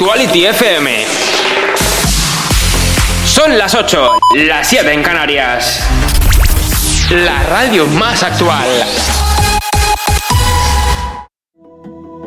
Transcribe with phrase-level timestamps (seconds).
[0.00, 0.90] Actuality FM.
[3.24, 4.10] Son las 8,
[4.46, 5.84] las 7 en Canarias.
[7.10, 8.68] La radio más actual.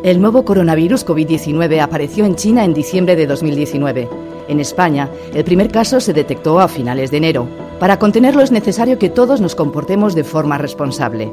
[0.03, 4.09] El nuevo coronavirus COVID-19 apareció en China en diciembre de 2019.
[4.49, 7.47] En España, el primer caso se detectó a finales de enero.
[7.79, 11.31] Para contenerlo es necesario que todos nos comportemos de forma responsable.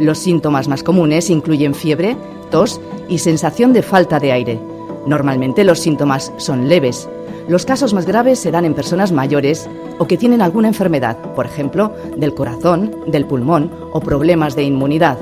[0.00, 2.16] Los síntomas más comunes incluyen fiebre,
[2.50, 4.77] tos y sensación de falta de aire.
[5.08, 7.08] Normalmente los síntomas son leves.
[7.48, 9.66] Los casos más graves se dan en personas mayores
[9.98, 15.16] o que tienen alguna enfermedad, por ejemplo, del corazón, del pulmón o problemas de inmunidad.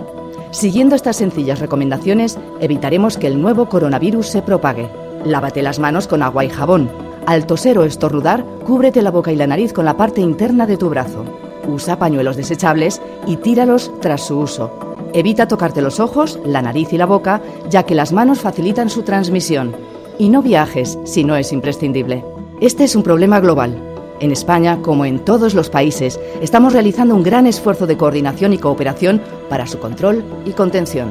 [0.51, 4.89] Siguiendo estas sencillas recomendaciones, evitaremos que el nuevo coronavirus se propague.
[5.25, 6.91] Lávate las manos con agua y jabón.
[7.25, 10.79] Al toser o estornudar, cúbrete la boca y la nariz con la parte interna de
[10.79, 11.25] tu brazo.
[11.69, 14.96] Usa pañuelos desechables y tíralos tras su uso.
[15.17, 19.01] Evita tocarte los ojos, la nariz y la boca, ya que las manos facilitan su
[19.03, 19.75] transmisión.
[20.19, 22.23] Y no viajes si no es imprescindible.
[22.61, 23.81] Este es un problema global.
[24.21, 28.59] En España, como en todos los países, estamos realizando un gran esfuerzo de coordinación y
[28.59, 31.09] cooperación para su control y contención.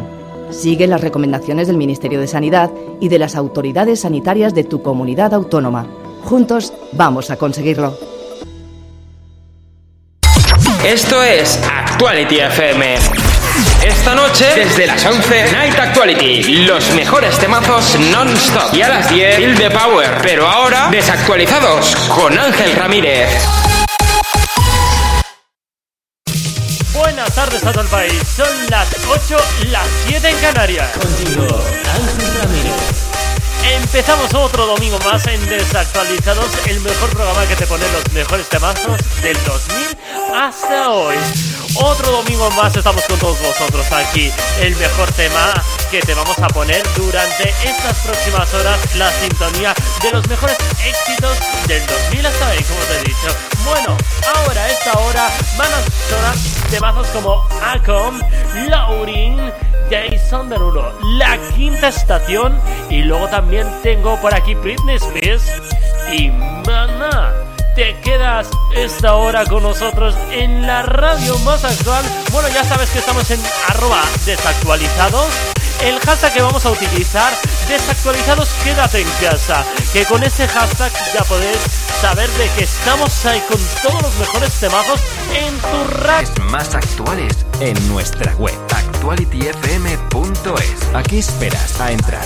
[0.51, 2.69] Sigue las recomendaciones del Ministerio de Sanidad
[2.99, 5.87] y de las autoridades sanitarias de tu comunidad autónoma.
[6.25, 7.97] Juntos vamos a conseguirlo.
[10.85, 13.24] Esto es Actuality FM.
[13.85, 16.65] Esta noche, desde las 11, Night Actuality.
[16.65, 18.73] Los mejores temazos non-stop.
[18.73, 20.21] Y a las 10, Feel the Power.
[20.23, 23.29] Pero ahora, desactualizados con Ángel Ramírez.
[26.93, 28.19] Buenas tardes a todo el país.
[28.35, 29.37] Son las 8,
[29.69, 30.89] las 7 en Canarias.
[30.97, 32.95] Contigo, Ángel Ramírez.
[33.71, 38.99] Empezamos otro domingo más en Desactualizados, el mejor programa que te pone los mejores temazos
[39.21, 39.97] del 2000
[40.35, 41.15] hasta hoy.
[41.77, 44.31] Otro domingo más estamos con todos vosotros aquí.
[44.61, 45.53] El mejor tema
[45.91, 51.37] que te vamos a poner durante estas próximas horas, la sintonía de los mejores éxitos
[51.67, 53.27] del 2000 hasta hoy, como te he dicho.
[53.65, 53.97] Bueno,
[54.35, 56.35] ahora a esta hora van a sonar
[56.69, 58.21] temazos como Acom,
[58.67, 59.51] Laurin,
[59.89, 62.59] Jason Derulo, La Quinta Estación
[62.89, 65.43] y luego también tengo por aquí Britney Spears
[66.11, 67.44] y Mana.
[67.75, 72.05] Te quedas esta hora con nosotros en la radio más actual.
[72.31, 75.27] Bueno, ya sabes que estamos en arroba desactualizados.
[75.83, 77.33] El hashtag que vamos a utilizar,
[77.67, 79.65] desactualizados, quédate en casa.
[79.91, 81.57] Que con ese hashtag ya podés
[81.99, 85.01] saber de que estamos ahí con todos los mejores temazos
[85.33, 86.29] en tu radio.
[86.45, 90.95] Más actuales en nuestra web actualityfm.es.
[90.95, 92.25] ¿A qué esperas a entrar?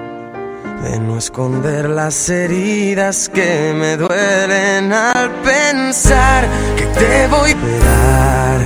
[0.83, 8.61] de no esconder las heridas que me duelen al pensar que te voy a esperar.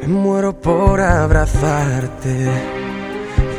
[0.00, 2.50] Me muero por abrazarte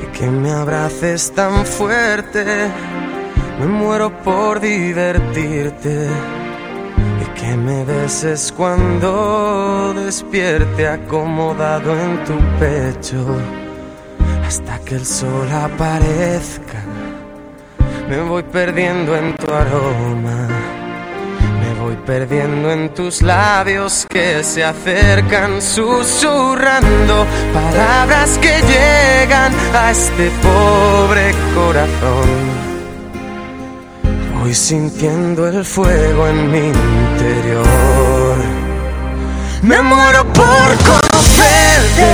[0.04, 2.46] y que me abraces tan fuerte.
[3.60, 6.08] Me muero por divertirte
[7.22, 13.63] y que me beses cuando despierte acomodado en tu pecho
[14.54, 16.80] hasta que el sol aparezca.
[18.08, 20.48] Me voy perdiendo en tu aroma,
[21.60, 30.30] me voy perdiendo en tus labios que se acercan susurrando palabras que llegan a este
[30.44, 32.30] pobre corazón.
[34.40, 38.38] Voy sintiendo el fuego en mi interior.
[39.64, 42.14] Me muero por conocerte,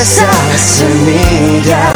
[0.00, 1.92] esa semilla,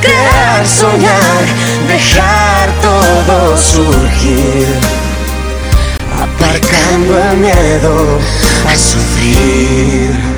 [0.00, 1.44] crear, soñar,
[1.86, 4.66] dejar todo surgir,
[6.22, 8.18] aparcando el miedo
[8.66, 10.37] a sufrir.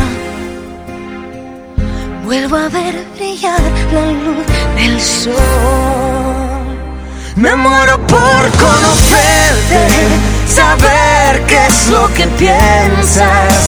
[2.31, 3.59] Vuelvo a ver brillar
[3.91, 4.45] la luz
[4.77, 5.35] del sol.
[7.35, 9.87] Me muero por conocerte,
[10.47, 13.65] saber qué es lo que piensas,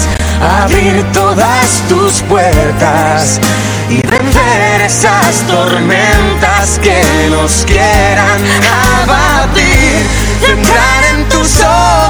[0.62, 3.42] abrir todas tus puertas
[3.89, 8.39] y vencer esas tormentas que nos quieran
[9.01, 10.07] abatir.
[10.50, 12.02] Entrar en tus ojos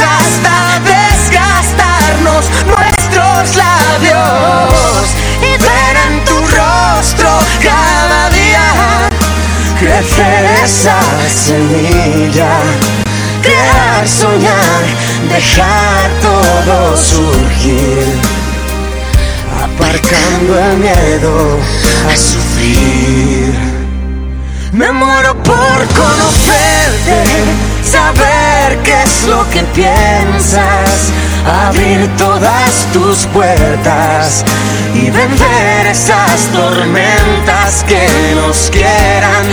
[0.00, 7.30] hasta desgastarnos nuestros labios y ver en tu rostro
[7.62, 9.08] cada día
[9.80, 12.60] crecer esa semilla
[13.42, 14.84] crear, soñar,
[15.28, 18.20] dejar todo surgir,
[19.64, 21.58] aparcando el miedo
[22.10, 23.54] a sufrir.
[24.72, 27.24] Me muero por conocerte,
[27.82, 31.12] saber qué es lo que piensas,
[31.66, 34.44] abrir todas tus puertas
[34.94, 39.44] y vencer esas tormentas que nos quieran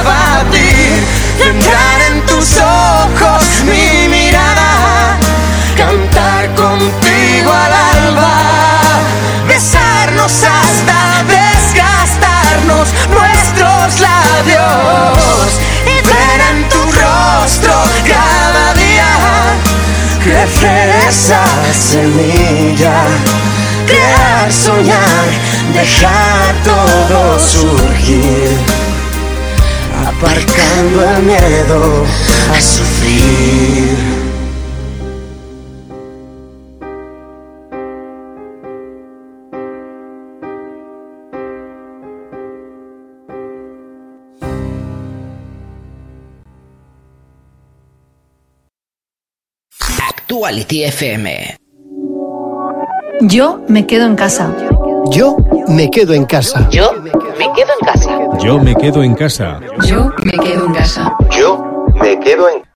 [0.00, 1.02] abatir.
[1.42, 5.16] Entrar en tus ojos mi mirada,
[5.76, 8.39] cantar contigo al alba,
[20.40, 23.04] crecer esa semilla,
[23.86, 25.26] crear, soñar,
[25.74, 28.48] dejar todo surgir
[30.06, 32.06] aparcando el miedo
[32.56, 34.19] a sufrir.
[50.40, 51.58] Actuality FM.
[53.20, 54.50] Yo me quedo en casa.
[55.10, 55.36] Yo
[55.68, 56.66] me quedo en casa.
[56.70, 58.38] Yo me quedo en casa.
[58.42, 59.60] Yo me quedo en casa.
[59.86, 61.14] Yo me quedo en casa.
[61.38, 62.69] Yo me quedo en Am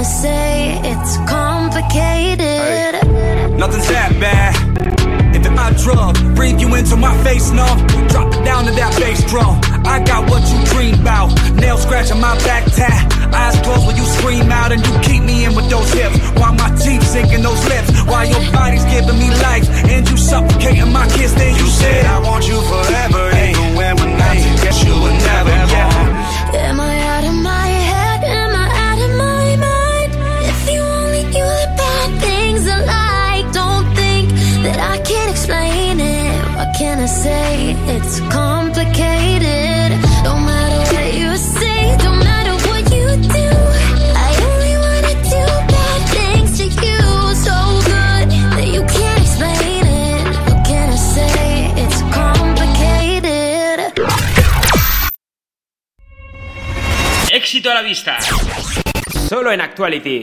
[0.00, 0.80] I say?
[0.80, 3.04] It's complicated.
[3.60, 4.56] Nothing's that bad.
[5.36, 7.68] If my drug, breathe you into my face, no.
[8.08, 9.60] Drop it down to that bass drum.
[9.84, 11.36] I got what you dream about.
[11.52, 13.12] Nail scratching my back tat.
[13.28, 16.16] Eyes closed when you scream out and you keep me in with those hips.
[16.40, 17.92] While my teeth sinking those lips.
[18.08, 21.36] While your body's giving me life and you suffocating my kiss.
[21.36, 23.36] Then you said, I want you forever.
[23.36, 25.60] Even when we're not together, you will never.
[25.76, 25.99] Yeah.
[36.80, 37.76] Can I say?
[37.94, 39.88] It's complicated.
[40.24, 43.06] Don't matter what you say, don't matter what you
[43.38, 43.48] do.
[44.28, 45.44] I only wanna do
[45.74, 47.02] bad things to you,
[47.46, 47.56] so
[47.92, 50.24] good that you can't explain it.
[50.46, 51.44] What can I say?
[51.82, 53.78] It's complicated.
[57.30, 58.16] Éxito a la vista.
[59.28, 60.22] Solo en Actuality.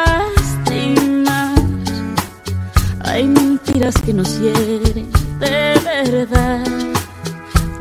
[3.91, 6.63] Mentiras que nos hieren de verdad.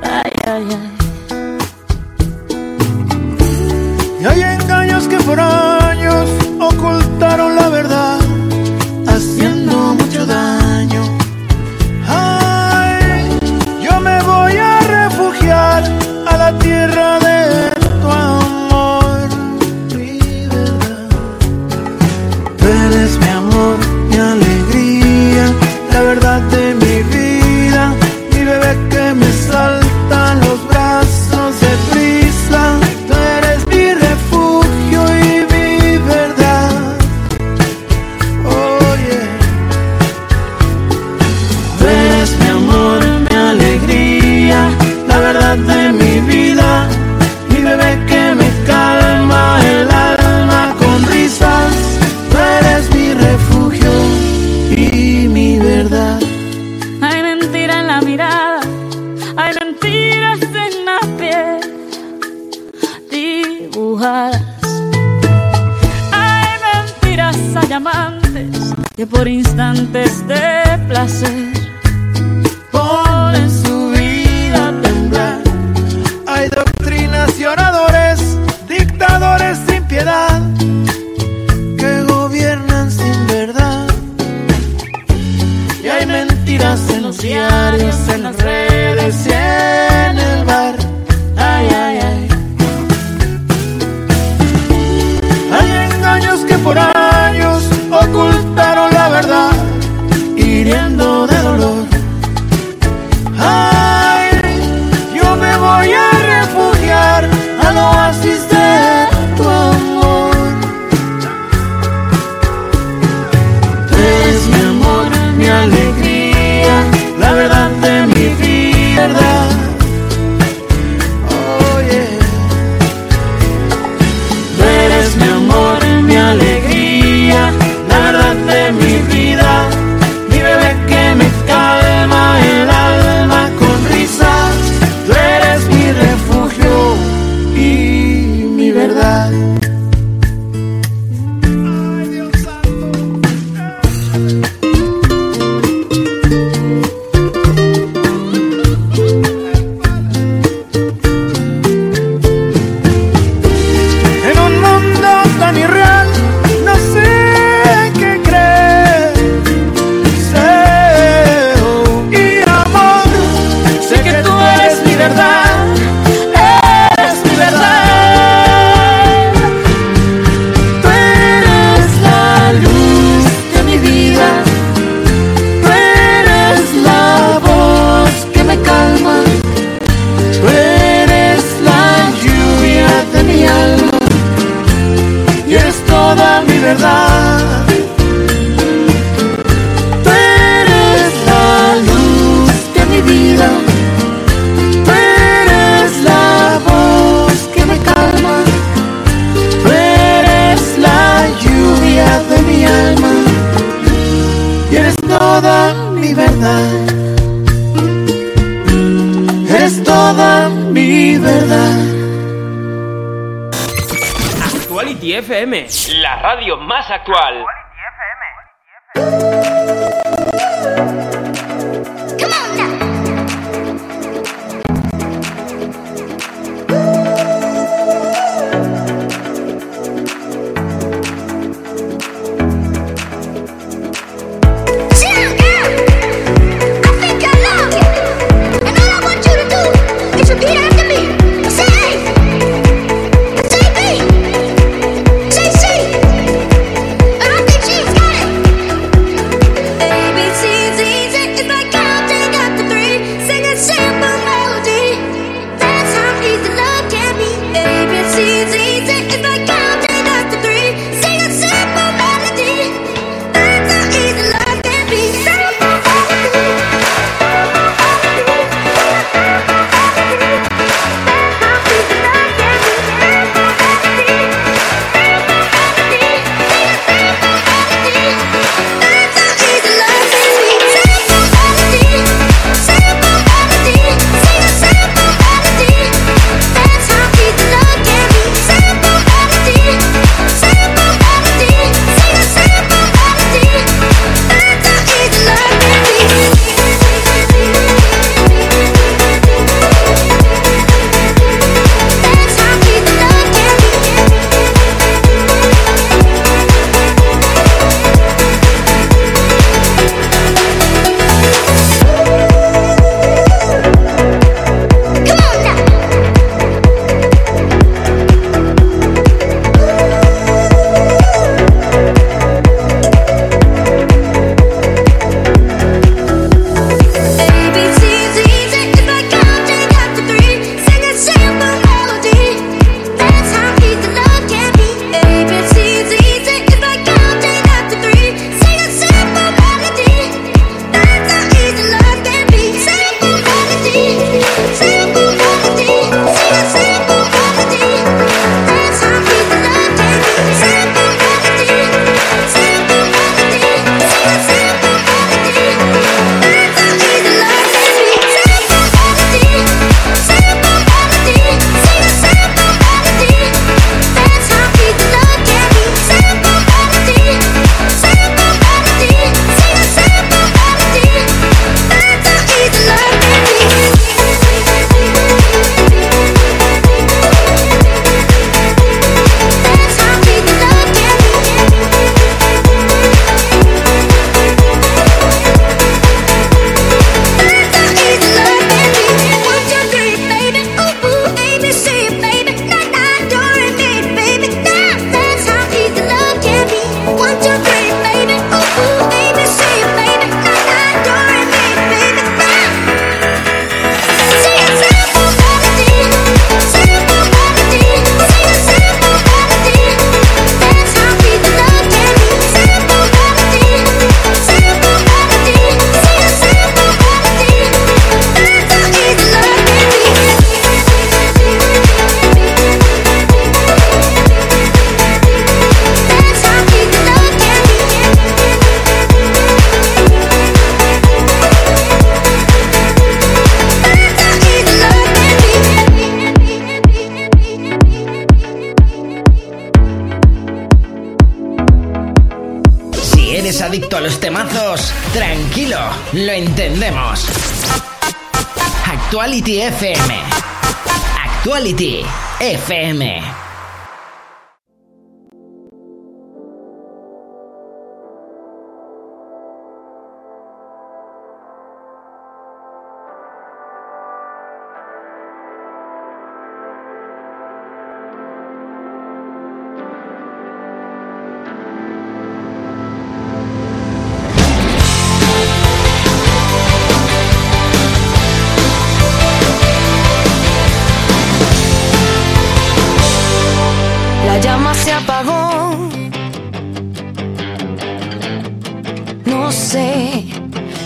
[0.02, 0.99] Ay, ay, ay.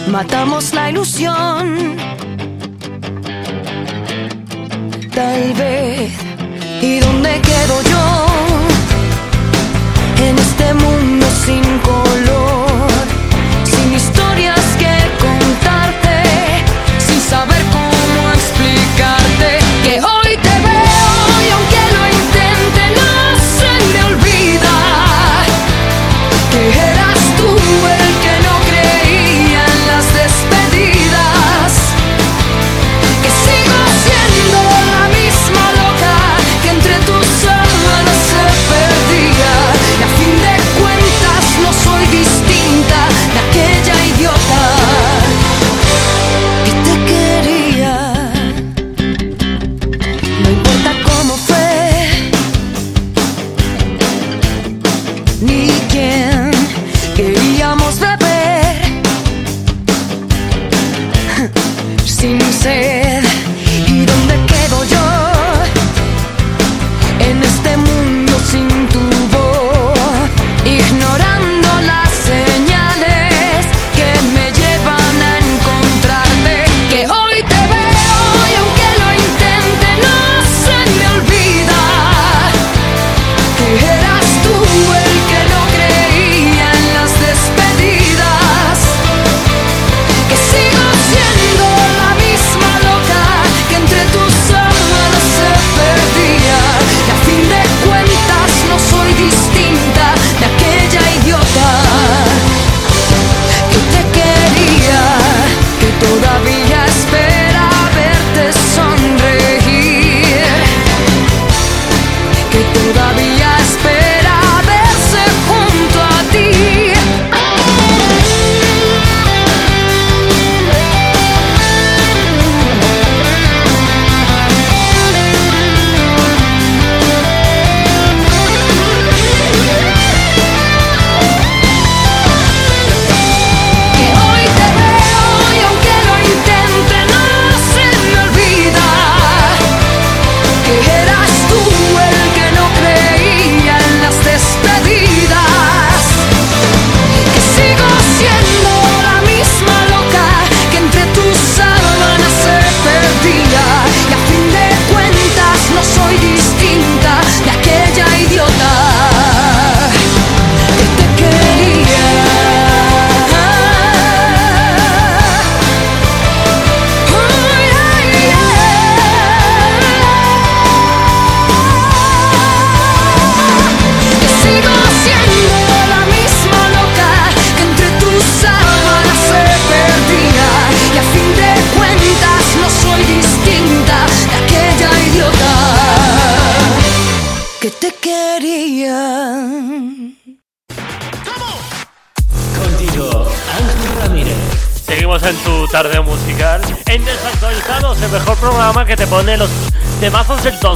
[0.09, 1.97] Matamos la ilusión.
[5.15, 6.13] Tal vez,
[6.83, 8.27] ¿y dónde quedo yo?
[10.27, 12.54] En este mundo sin color,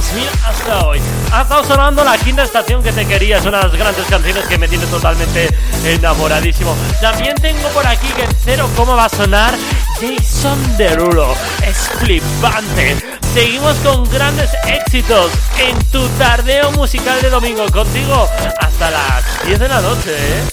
[0.09, 0.99] 2000 hasta hoy.
[1.31, 4.57] Ha estado sonando la quinta estación que te querías, una de las grandes canciones que
[4.57, 5.49] me tiene totalmente
[5.85, 6.75] enamoradísimo.
[7.01, 9.53] También tengo por aquí que en cero cómo va a sonar
[9.99, 11.33] Jason Derulo.
[11.65, 12.97] Es flipante.
[13.33, 18.27] Seguimos con grandes éxitos en tu tardeo musical de domingo contigo
[18.59, 20.15] hasta las 10 de la noche.
[20.17, 20.43] ¿eh?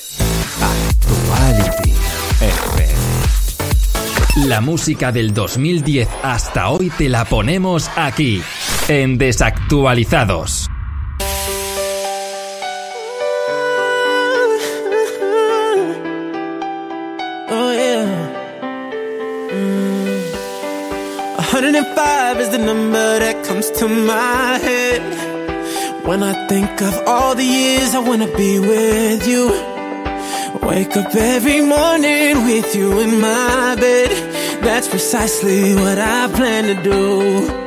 [0.61, 1.87] Actuality.
[4.45, 8.43] La música del 2010 hasta hoy te la ponemos aquí,
[8.89, 10.69] en Desactualizados.
[17.49, 18.07] Oh yeah.
[19.53, 20.23] Mm.
[21.53, 25.03] 105 is the number that comes to my head
[26.07, 29.51] when I think of all the years I wanna be with you.
[30.63, 34.11] Wake up every morning with you in my bed.
[34.63, 37.66] That's precisely what I plan to do.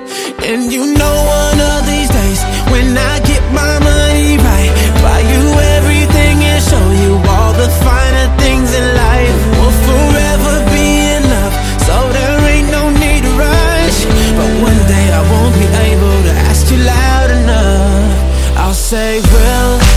[0.50, 2.42] And you know one of these days
[2.74, 5.44] when I get my money right, buy you
[5.78, 9.38] everything and show you all the finer things in life.
[9.62, 11.54] We'll forever be in love,
[11.86, 14.00] so there ain't no need to rush.
[14.38, 18.58] But one day I won't be able to ask you loud enough.
[18.58, 19.89] I'll say, Will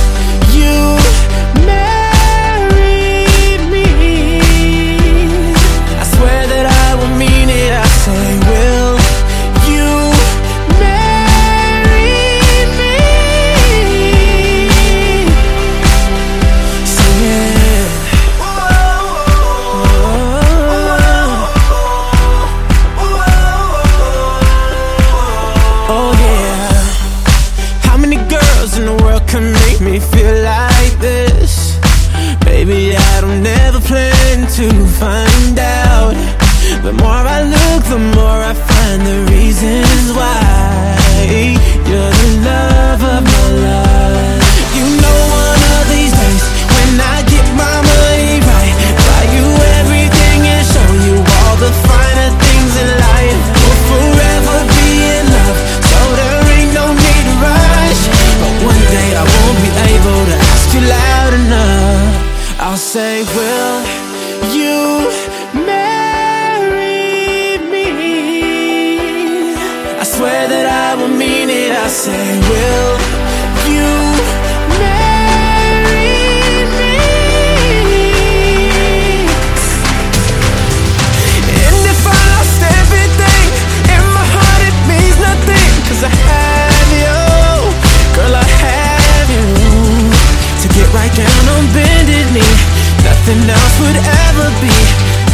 [93.22, 94.74] nothing else would ever be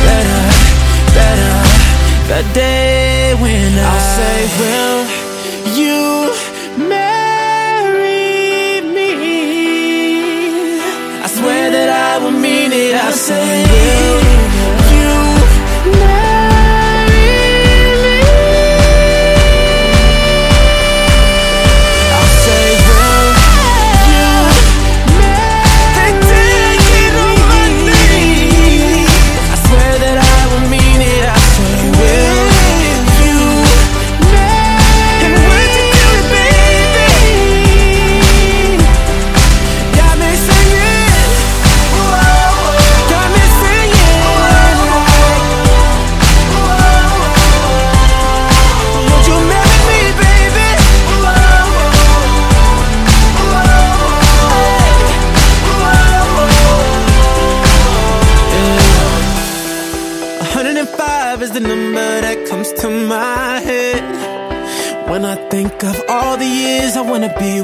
[0.04, 0.40] better,
[1.16, 1.54] better.
[2.28, 5.00] The day when I'll say, Will
[5.80, 6.00] you
[6.88, 9.10] marry me?
[11.24, 12.94] I swear that I will mean it.
[12.94, 14.57] I say, Will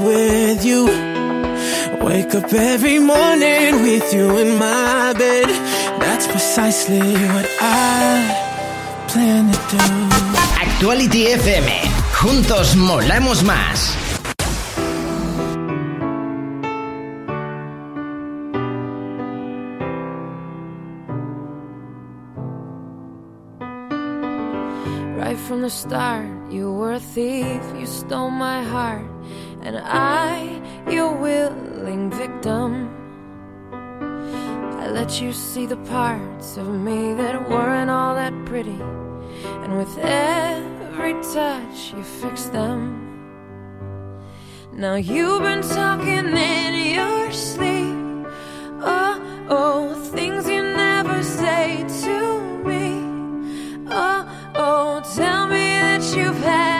[0.05, 0.87] with you.
[2.05, 5.49] Wake up every morning with you in my bed.
[6.01, 7.01] That's precisely
[7.35, 9.85] what I plan to do.
[10.67, 11.67] Actuality FM.
[12.13, 13.97] Juntos molamos más.
[25.17, 29.07] Right from the start, you were a thief, you stole my heart,
[29.65, 32.91] and I, your willing victim.
[33.73, 38.79] I let you see the parts of me that weren't all that pretty,
[39.63, 43.01] and with every touch, you fixed them.
[44.75, 47.95] Now you've been talking in your sleep.
[48.87, 53.01] Oh, oh, things you never say to me.
[53.89, 56.74] Oh, oh, tell me that you've had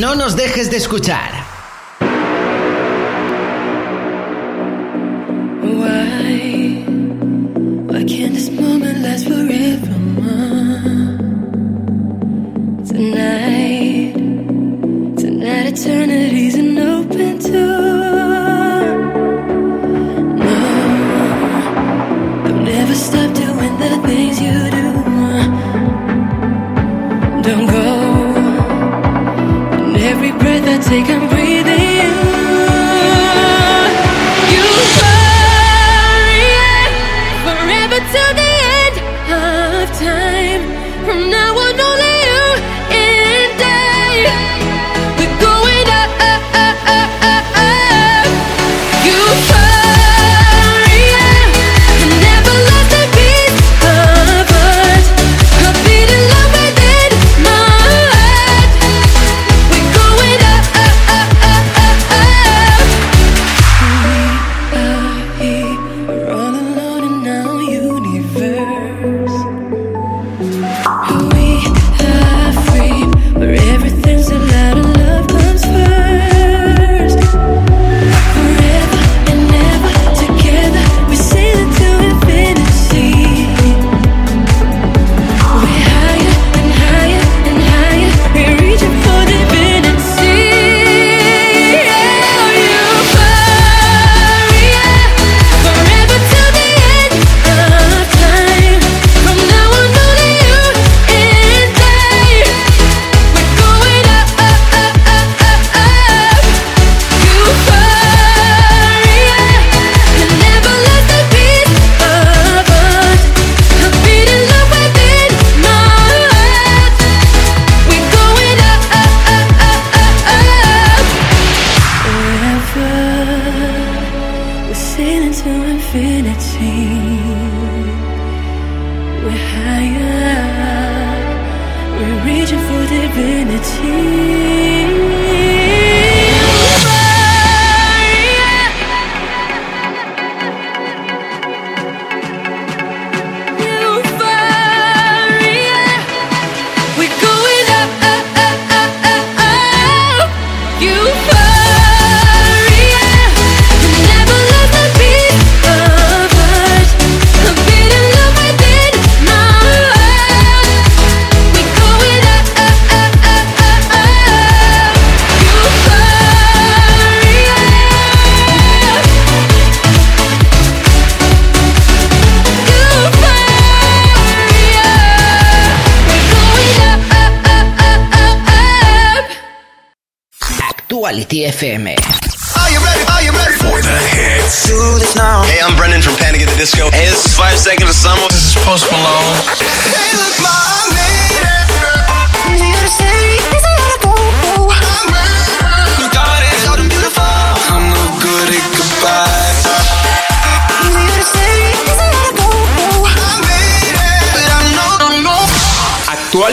[0.00, 1.49] No nos dejes de escuchar.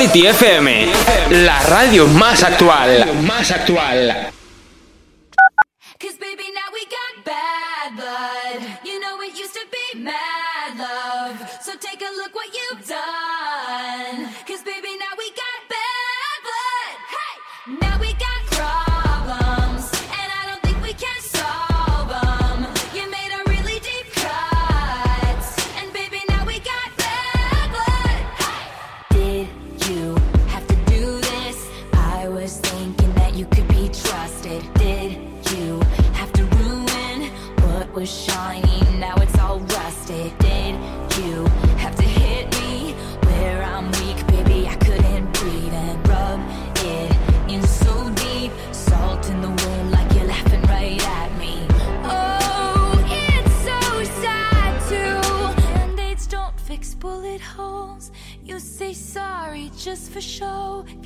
[0.08, 0.88] City FM,
[1.32, 3.24] la radio más actual.
[3.24, 4.32] Más actual.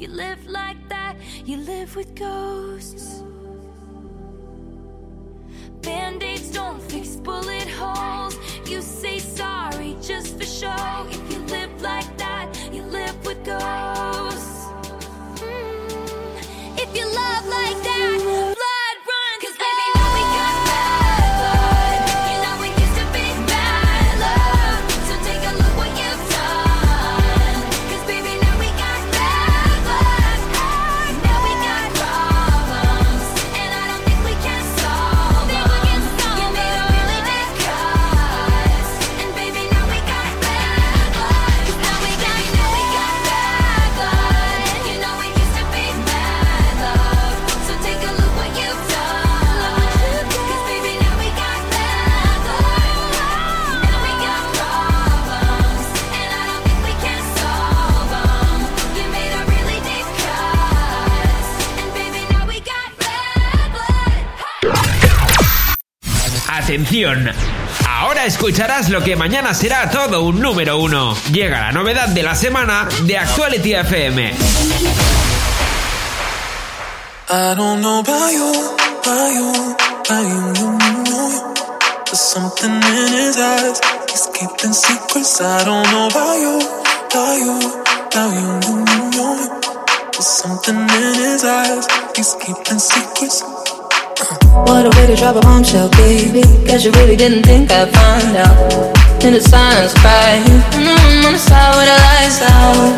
[0.01, 3.23] you live like that, you live with ghosts.
[5.83, 8.35] Band aids don't fix bullet holes.
[8.67, 11.07] You say sorry just for show.
[11.07, 14.65] If you live like that, you live with ghosts.
[15.39, 16.79] Mm.
[16.83, 17.90] If you love like that,
[67.87, 71.15] Ahora escucharás lo que mañana será todo un número uno.
[71.31, 74.33] Llega la novedad de la semana de Actuality FM.
[94.67, 96.41] What a way to drop a bombshell, baby.
[96.65, 98.55] Guess you really didn't think I'd find out.
[99.25, 100.45] In the silence, crying.
[100.77, 102.93] Mm, on the side with the lights out.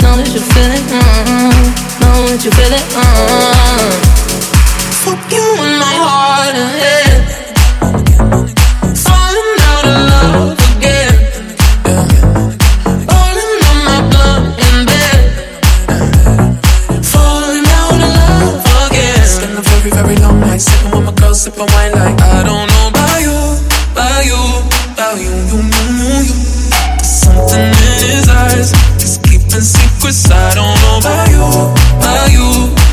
[0.00, 0.84] Know that you feel it.
[0.88, 1.64] Mm,
[2.00, 2.86] know that you feel it.
[2.96, 3.92] Mm.
[5.04, 7.11] Fuck you in my heart and
[21.32, 23.38] girl, sipping wine like I don't know about you,
[23.92, 24.40] about you,
[24.92, 26.36] about you, you, you, you, you.
[27.02, 30.30] Something in his eyes, he's keeping secrets.
[30.30, 31.44] I don't know about you,
[31.96, 32.48] about you,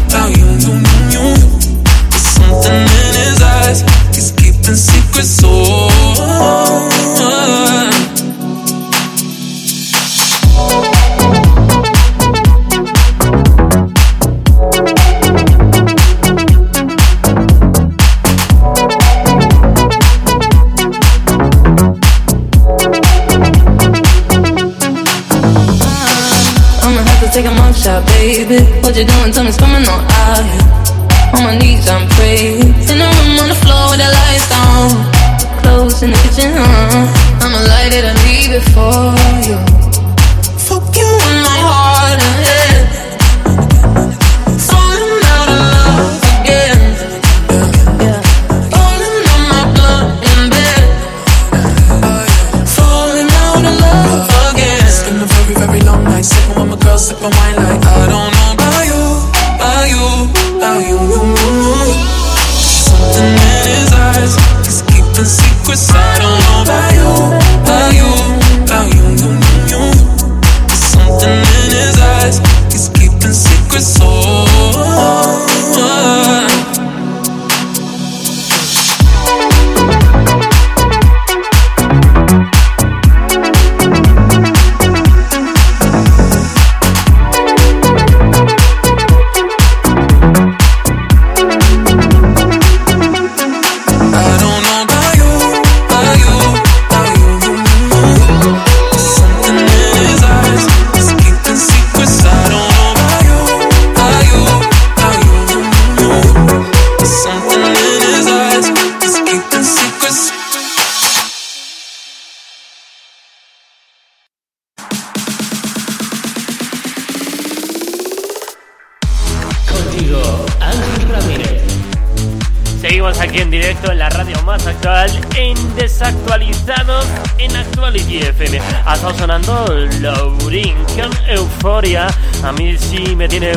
[0.07, 1.49] about you, you, you, you, you.
[2.15, 3.81] Something in his eyes,
[4.15, 5.41] he's keeping secrets.
[5.43, 6.58] Oh.
[27.41, 28.59] Take a mug shot, baby.
[28.81, 29.31] What you doing?
[29.31, 30.45] Tell me, it's coming on out.
[31.35, 32.67] On my knees, I'm praying.
[32.91, 34.89] In the room on the floor with the lights down.
[35.61, 37.43] Clothes in the kitchen, huh?
[37.43, 39.15] I'ma light it and leave it for
[39.47, 39.68] you.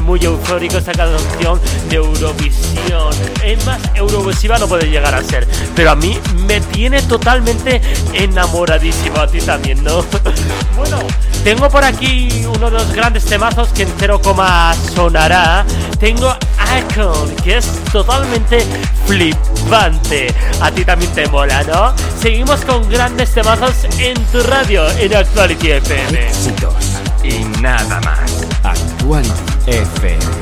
[0.02, 3.12] Muy eufórico esta canción de Eurovisión.
[3.42, 7.80] Es más, Eurovisiva no puede llegar a ser, pero a mí me tiene totalmente
[8.12, 9.18] enamoradísimo.
[9.18, 10.04] A ti también, ¿no?
[10.76, 10.98] bueno,
[11.42, 15.64] tengo por aquí uno de los grandes temazos que en cero coma sonará.
[15.98, 16.36] Tengo
[16.78, 18.64] Icon, que es totalmente
[19.06, 20.32] flipante.
[20.60, 21.92] A ti también te mola, ¿no?
[22.20, 26.28] Seguimos con grandes temazos en tu radio, en Actuality FM.
[26.28, 28.46] Éxitos y nada más.
[28.62, 30.41] Actuality FM.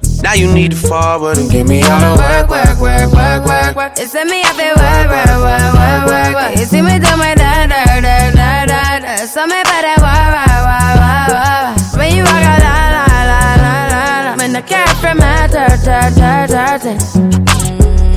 [0.23, 3.75] Now you need to forward and give me all the work, work, work, work, work,
[3.75, 3.93] work.
[3.97, 6.57] It's me up and work, work, work, work, work, work.
[6.59, 9.15] You see me do my da da da da da da.
[9.25, 11.97] So me better work, work, work, work, work.
[11.97, 14.35] When you walk out, la la la la la la.
[14.37, 18.11] When the cat from my dirt, dirt, dirt, dirt.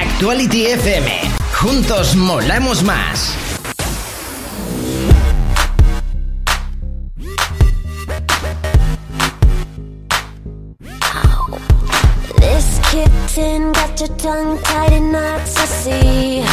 [0.00, 1.27] Actuality FM
[1.68, 3.34] juntos molamos más.
[12.40, 16.44] This kitten got your tongue tied in knots, I see.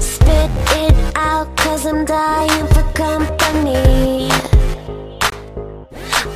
[0.00, 0.50] Spit
[0.82, 4.53] it out, cause I'm dying for company.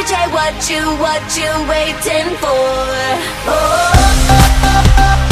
[0.00, 2.48] DJ, what you, what you waiting for?
[3.52, 5.29] Oh.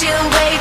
[0.00, 0.51] You, what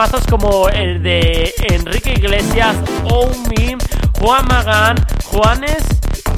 [0.00, 2.74] temazos como el de Enrique Iglesias,
[3.50, 3.76] Me,
[4.18, 4.96] Juan Magán,
[5.26, 5.84] Juanes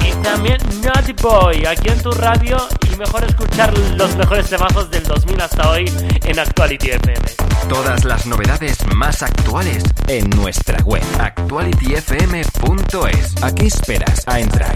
[0.05, 2.57] y también Naughty Boy aquí en tu radio
[2.91, 5.89] y mejor escuchar los mejores temazos del 2000 hasta hoy
[6.25, 7.21] en Actuality FM.
[7.69, 13.43] Todas las novedades más actuales en nuestra web actualityfm.es.
[13.43, 14.75] ¿A qué esperas a entrar?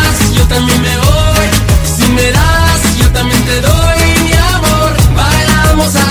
[0.41, 1.47] yo también me voy.
[1.95, 4.91] Si me das, yo también te doy mi amor.
[5.15, 6.10] Bailamos hasta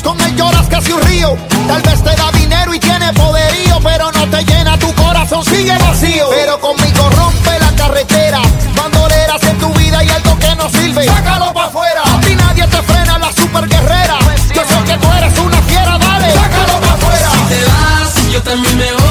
[0.00, 1.36] con él, lloras casi un río.
[1.68, 5.76] Tal vez te da dinero y tiene poderío, pero no te llena tu corazón, sigue
[5.76, 6.28] vacío.
[6.30, 8.40] Pero conmigo rompe la carretera,
[8.74, 11.04] bandoleras en tu vida y algo que no sirve.
[11.04, 14.18] Sácalo pa' afuera, a ti nadie te frena, la super guerrera.
[14.54, 17.30] Yo sé que tú eres una fiera, dale, sácalo pa' afuera.
[17.30, 19.01] Si te vas, yo también me voy.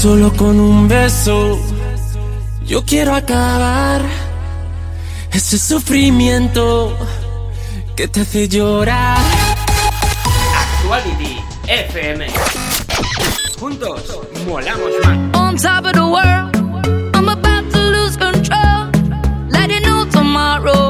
[0.00, 1.58] Solo con un beso
[2.64, 4.00] yo quiero acabar
[5.30, 6.96] ese sufrimiento
[7.94, 9.18] que te hace llorar.
[10.56, 11.36] Actuality
[11.68, 12.26] FM.
[13.60, 15.18] Juntos, molamos más.
[15.34, 16.56] On top of the world,
[17.14, 18.90] I'm about to lose control.
[19.50, 20.89] Let it know tomorrow.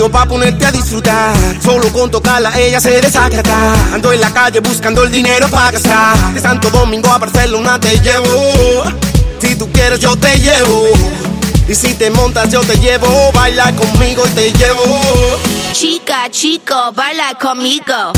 [0.00, 1.34] mío pa' ponerte a disfrutar.
[1.62, 3.94] Solo con tocarla ella se desagrada.
[3.94, 6.32] Ando en la calle buscando el dinero para gastar.
[6.32, 8.84] De Santo Domingo a Barcelona te llevo.
[9.40, 10.86] Si tú quieres yo te llevo.
[11.68, 13.30] Y si te montas yo te llevo.
[13.32, 14.84] Baila conmigo y te llevo.
[15.72, 18.12] Chica, chico, baila conmigo.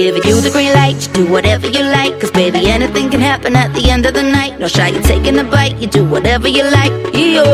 [0.00, 2.18] Giving you the green light, you do whatever you like.
[2.20, 4.58] Cause baby, anything can happen at the end of the night.
[4.58, 6.92] No shy, you're taking a bite, you do whatever you like.
[7.14, 7.44] Yo.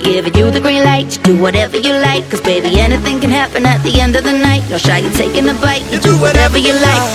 [0.00, 2.28] Giving you the green light, you do whatever you like.
[2.30, 4.68] Cause baby, anything can happen at the end of the night.
[4.68, 7.10] No shy, you're taking a bite, you do whatever you like.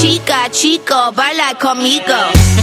[0.00, 2.59] Chica, chico, baila conmigo.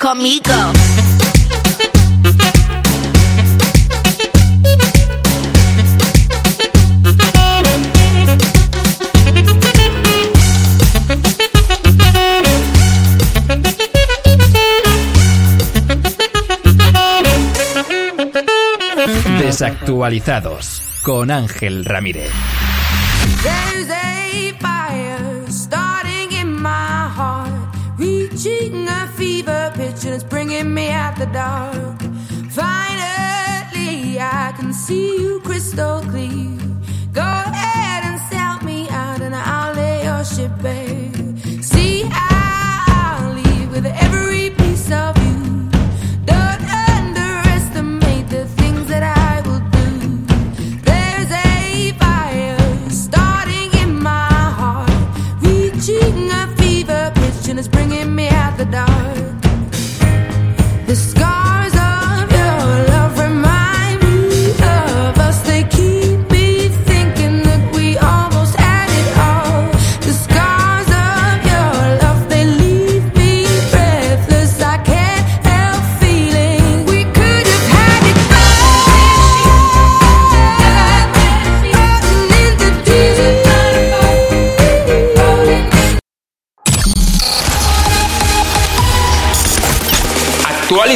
[0.00, 0.42] Conmigo.
[19.38, 22.32] Desactualizados con Ángel Ramírez.
[31.32, 32.00] Dark.
[32.50, 36.58] Finally, I can see you crystal clear.
[37.12, 40.99] Go ahead and sell me out, and I'll lay your ship bare.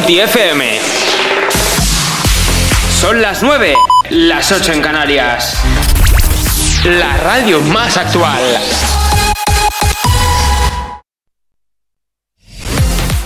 [0.04, 0.78] Actuality FM.
[3.00, 3.74] Son las 9,
[4.10, 5.56] las 8 en Canarias.
[6.84, 8.42] La radio más actual.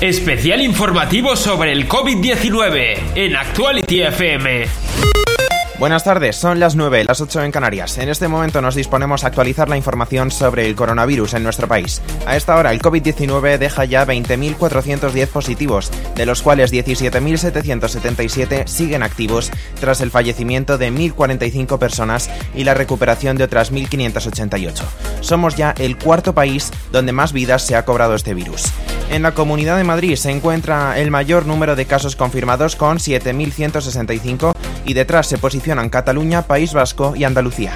[0.00, 4.88] Especial informativo sobre el COVID-19 en Actuality FM.
[5.78, 7.98] Buenas tardes, son las 9, las 8 en Canarias.
[7.98, 12.02] En este momento nos disponemos a actualizar la información sobre el coronavirus en nuestro país.
[12.26, 19.52] A esta hora, el COVID-19 deja ya 20.410 positivos, de los cuales 17.777 siguen activos
[19.78, 24.82] tras el fallecimiento de 1.045 personas y la recuperación de otras 1.588.
[25.20, 28.64] Somos ya el cuarto país donde más vidas se ha cobrado este virus.
[29.10, 34.54] En la Comunidad de Madrid se encuentra el mayor número de casos confirmados con 7.165
[34.84, 37.72] y detrás se posicionan Cataluña, País Vasco y Andalucía.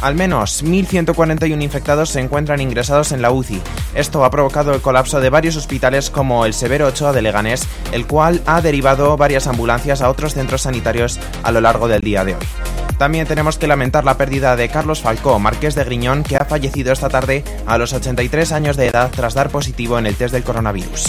[0.00, 3.60] Al menos 1.141 infectados se encuentran ingresados en la UCI.
[3.94, 8.06] Esto ha provocado el colapso de varios hospitales como el Severo Ochoa de Leganés, el
[8.06, 12.36] cual ha derivado varias ambulancias a otros centros sanitarios a lo largo del día de
[12.36, 12.77] hoy.
[12.96, 16.92] También tenemos que lamentar la pérdida de Carlos Falcó, marqués de Griñón, que ha fallecido
[16.92, 20.44] esta tarde a los 83 años de edad tras dar positivo en el test del
[20.44, 21.06] coronavirus.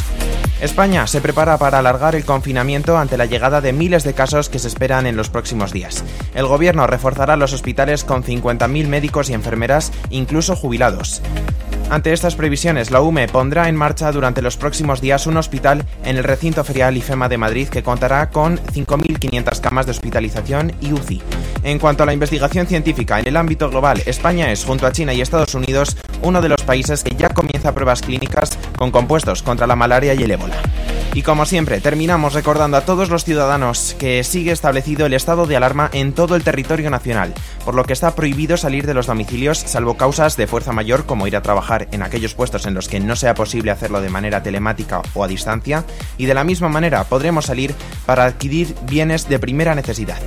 [0.61, 4.59] España se prepara para alargar el confinamiento ante la llegada de miles de casos que
[4.59, 6.03] se esperan en los próximos días.
[6.35, 11.21] El gobierno reforzará los hospitales con 50.000 médicos y enfermeras, incluso jubilados.
[11.89, 16.17] Ante estas previsiones, la UME pondrá en marcha durante los próximos días un hospital en
[16.17, 21.23] el recinto ferial IFEMA de Madrid que contará con 5.500 camas de hospitalización y UCI.
[21.63, 25.13] En cuanto a la investigación científica en el ámbito global, España es, junto a China
[25.13, 29.65] y Estados Unidos, uno de los países que ya comienza pruebas clínicas con compuestos contra
[29.65, 30.57] la malaria y el ébola.
[31.13, 35.57] Y como siempre, terminamos recordando a todos los ciudadanos que sigue establecido el estado de
[35.57, 37.33] alarma en todo el territorio nacional,
[37.65, 41.25] por lo que está prohibido salir de los domicilios salvo causas de fuerza mayor como
[41.25, 44.43] ir a trabajar en aquellos puestos en los que no sea posible hacerlo de manera
[44.43, 45.83] telemática o a distancia,
[46.17, 47.73] y de la misma manera podremos salir
[48.05, 50.19] para adquirir bienes de primera necesidad.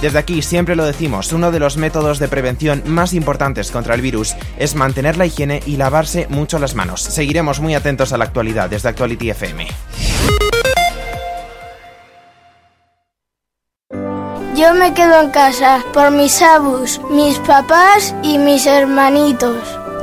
[0.00, 4.00] Desde aquí siempre lo decimos, uno de los métodos de prevención más importantes contra el
[4.02, 7.02] virus es mantener la higiene y lavarse mucho las manos.
[7.02, 9.66] Seguiremos muy atentos a la actualidad desde Actuality FM.
[14.68, 19.56] Yo me quedo en casa por mis abus, mis papás y mis hermanitos.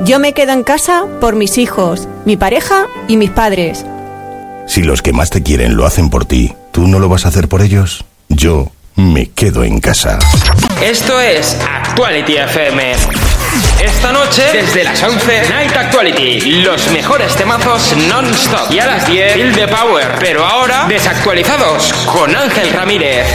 [0.06, 3.86] Yo me quedo en casa por mis hijos, mi pareja y mis padres.
[4.66, 7.28] Si los que más te quieren lo hacen por ti, ¿tú no lo vas a
[7.28, 8.06] hacer por ellos?
[8.28, 10.18] Yo me quedo en casa.
[10.82, 12.94] Esto es Actuality FM.
[13.84, 16.64] Esta noche, desde las 11, Night Actuality.
[16.64, 18.72] Los mejores temazos non-stop.
[18.72, 20.16] Y a las 10, Feel the Power.
[20.20, 23.28] Pero ahora, desactualizados con Ángel Ramírez.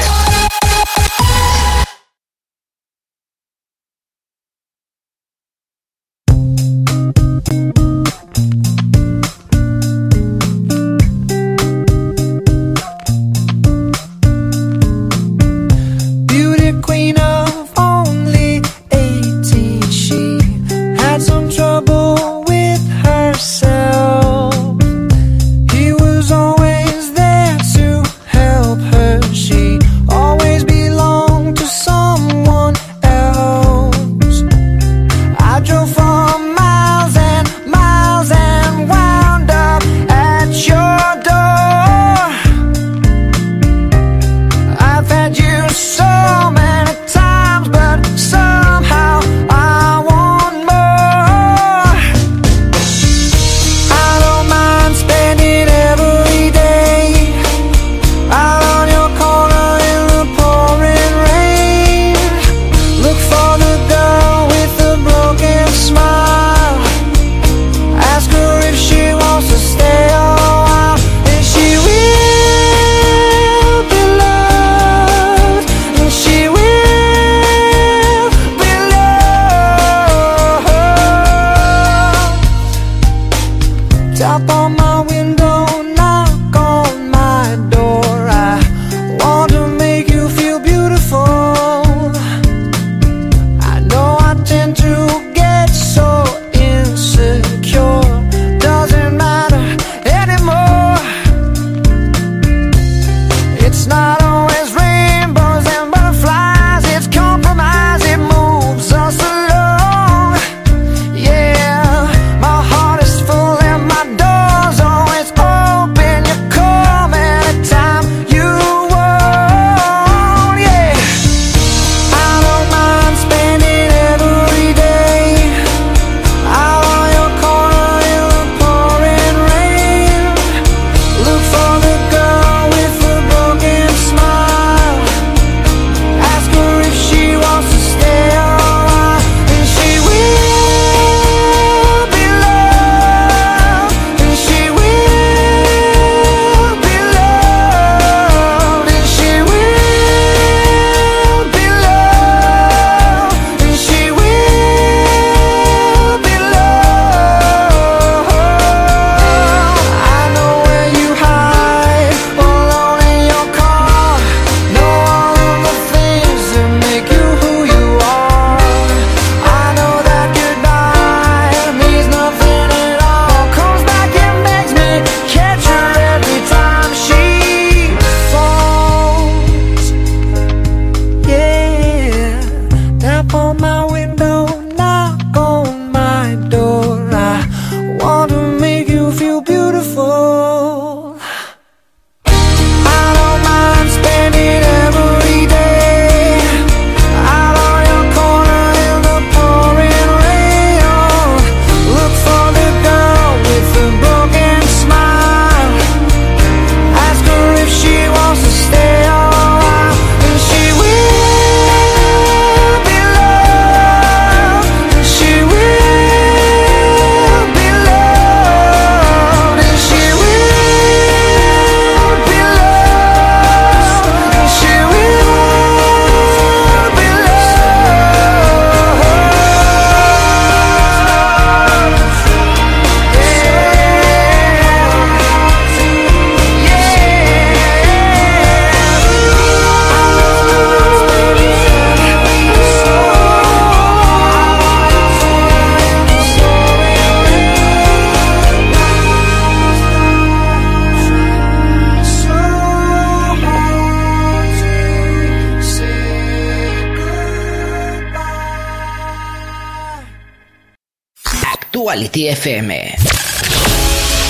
[262.10, 262.74] Actuality FM.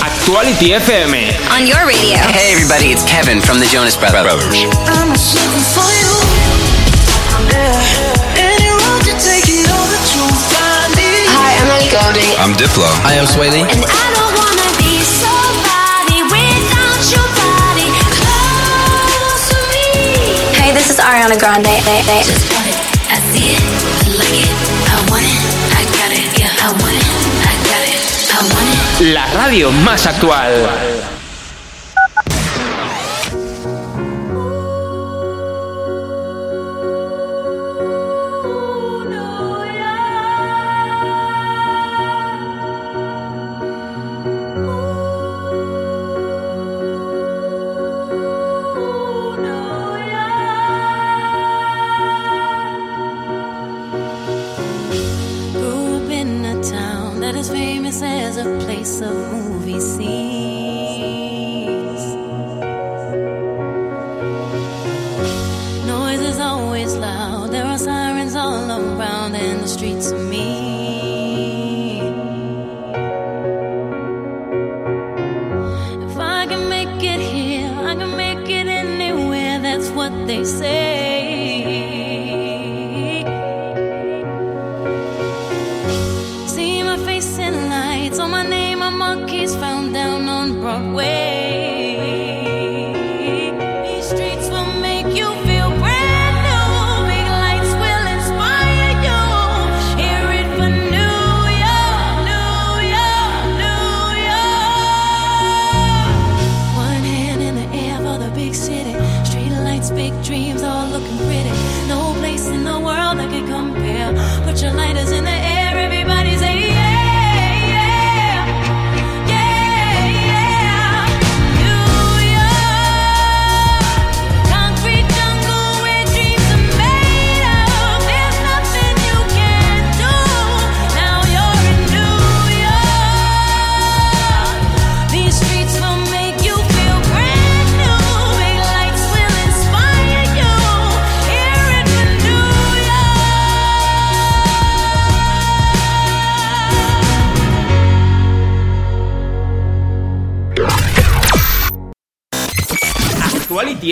[0.05, 1.17] Actuality FM.
[1.49, 2.21] On your radio.
[2.29, 4.21] Hey, everybody, it's Kevin from the Jonas Brothers.
[4.21, 5.17] I'm a
[5.73, 6.13] for you.
[7.33, 7.41] I
[10.93, 11.25] need.
[11.33, 12.85] Hi, I'm I'm Diplo.
[13.01, 13.65] I am Swae Lee.
[13.65, 20.53] And I don't wanna be somebody without your body close to me.
[20.53, 22.60] Hey, this is Ariana Grande.
[29.51, 30.90] más actual.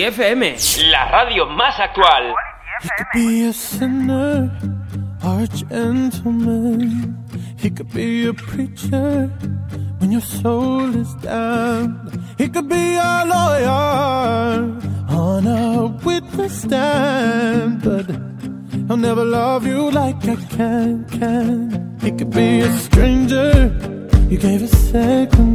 [0.09, 0.55] FM,
[0.91, 2.33] la radio más actual.
[2.81, 4.51] He could be a sinner
[5.21, 7.15] arch gentleman.
[7.57, 9.27] He could be a preacher
[9.99, 12.09] when your soul is down.
[12.39, 17.83] He could be a lawyer on a witness stand.
[17.83, 18.09] But
[18.89, 21.97] I'll never love you like I can, can.
[22.01, 23.99] He could be a stranger
[24.29, 25.48] you gave a second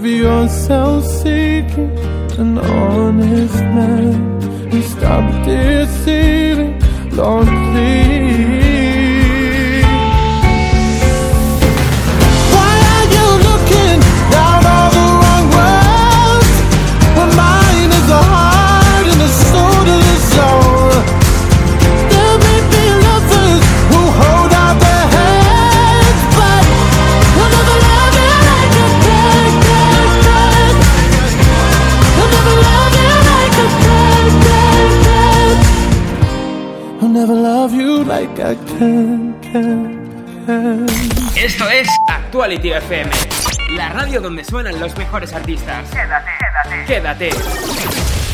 [0.00, 1.98] If you're self-seeking,
[2.38, 4.14] an honest man,
[4.72, 6.78] and stop deceiving,
[7.16, 7.57] Lord.
[42.48, 43.10] Quality FM,
[43.76, 45.86] la radio donde suenan los mejores artistas.
[45.90, 46.30] Quédate,
[46.86, 47.30] quédate.
[47.30, 48.27] Quédate.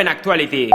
[0.00, 0.70] en Actuality.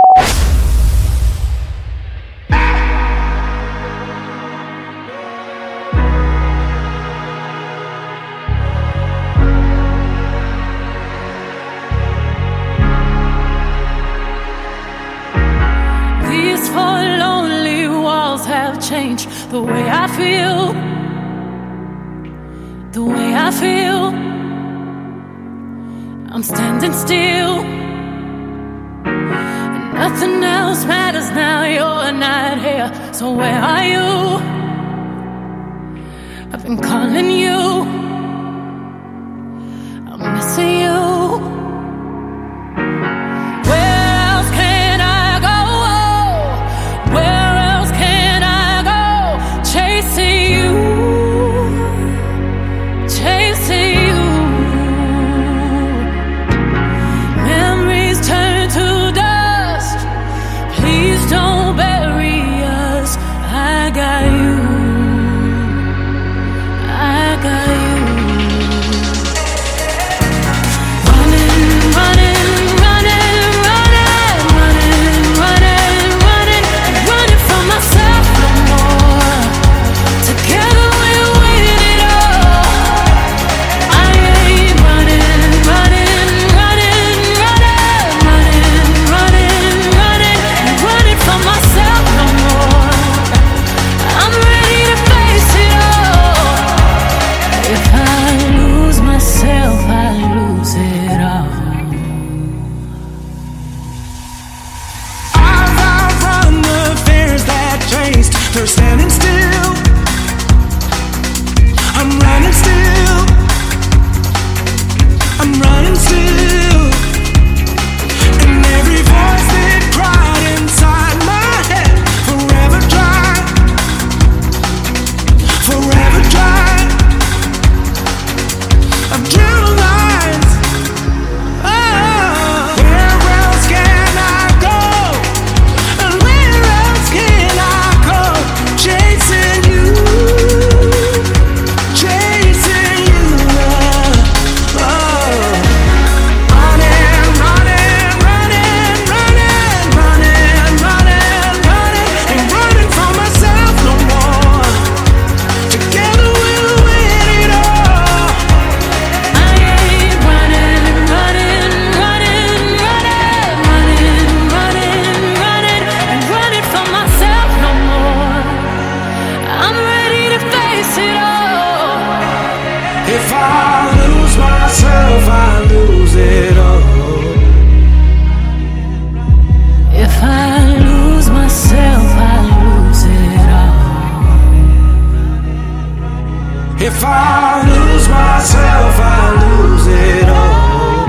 [186.95, 191.05] if I lose myself, I lose it all.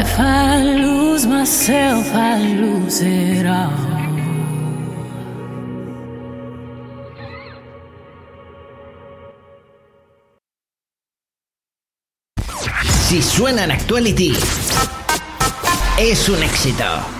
[0.00, 2.14] If I lose myself,
[2.62, 3.90] lose it all.
[13.08, 14.32] Si suena Actuality,
[15.98, 17.19] es un éxito.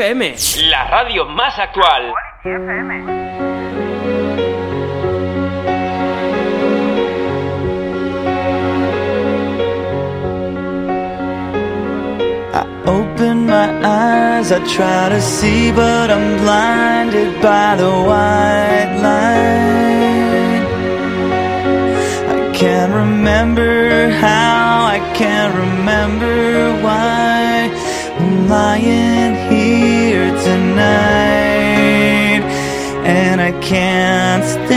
[0.00, 0.34] FM,
[0.70, 2.14] la radio más actual.
[12.52, 18.59] I open my eyes, I try to see, but I'm blinded by the wine.
[33.70, 34.69] can't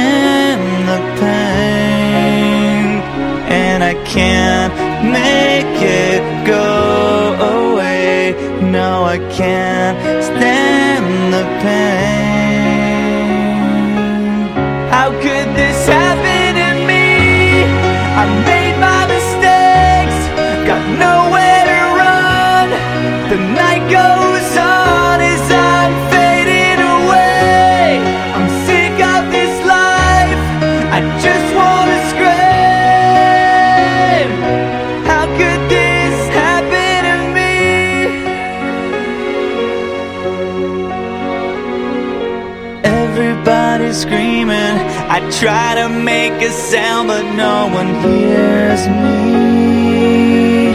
[45.44, 50.74] try to make a sound, but no one hears me.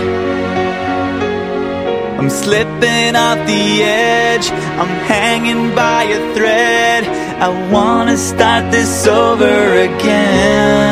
[2.19, 4.51] I'm slipping off the edge,
[4.81, 7.03] I'm hanging by a thread.
[7.47, 9.57] I wanna start this over
[9.89, 10.89] again.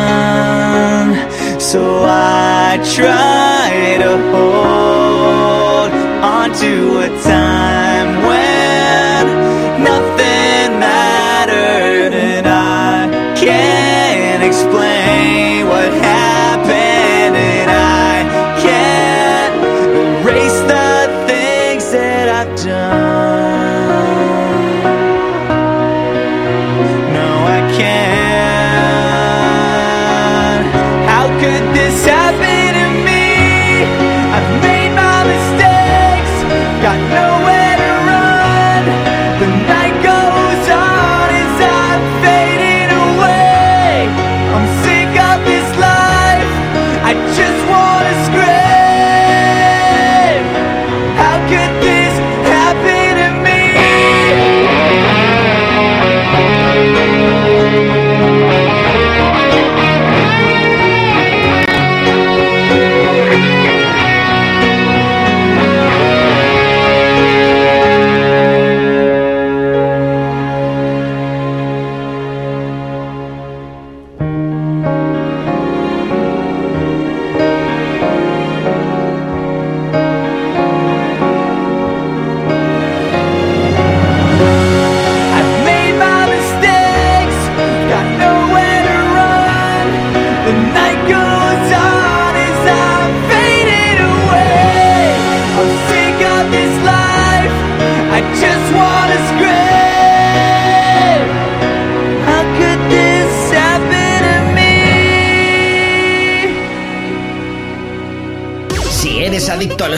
[1.61, 5.93] So I try to hold
[6.35, 6.74] onto
[7.07, 7.65] a time.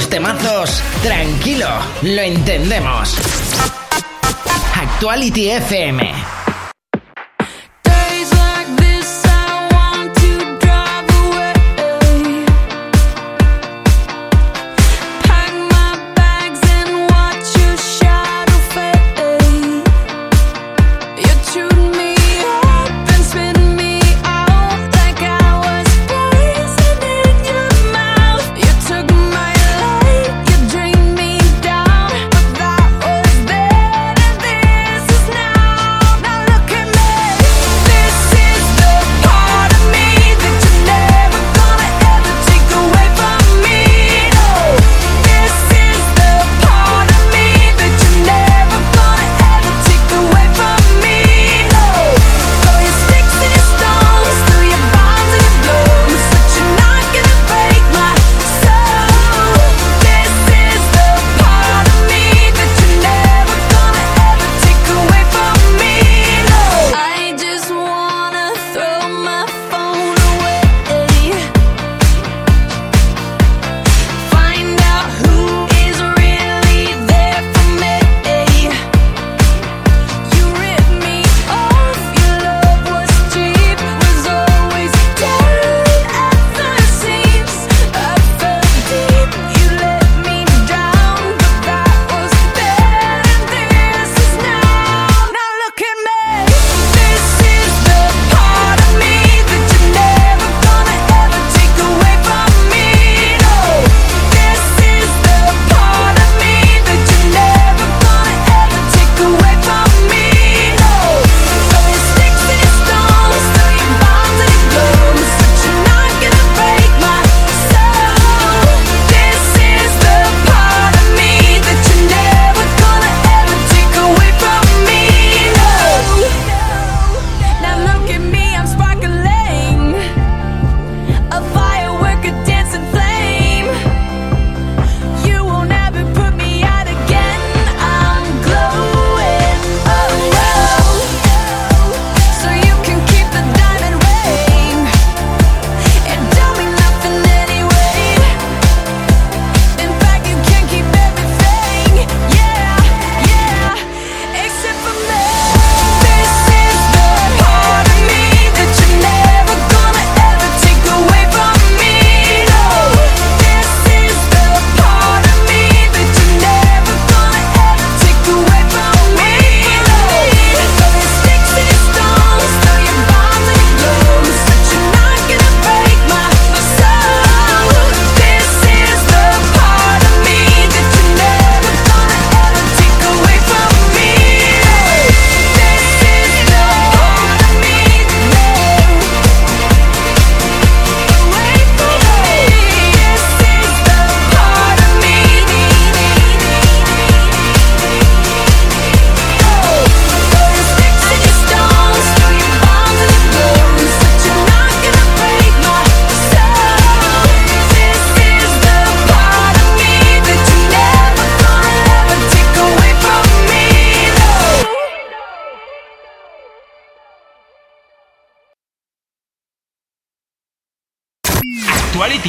[0.08, 1.68] temazos, tranquilo,
[2.02, 3.16] lo entendemos.
[4.74, 6.37] Actuality FM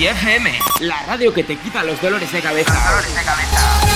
[0.07, 2.73] FM, la radio que te quita los dolores de cabeza.
[2.73, 3.89] Dolores de cabeza.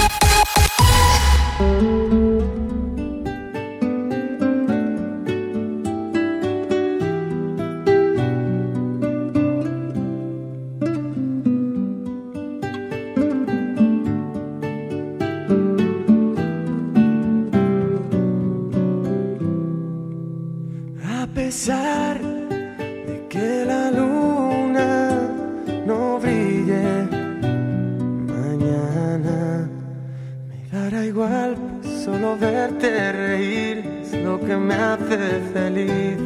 [31.14, 31.56] igual,
[32.04, 36.18] solo verte reír es lo que me hace feliz.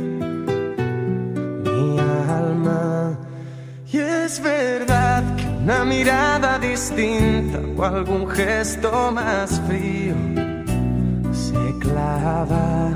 [1.65, 3.17] Mi alma.
[3.91, 10.15] Y es verdad que una mirada distinta o algún gesto más frío
[11.33, 12.91] se clava.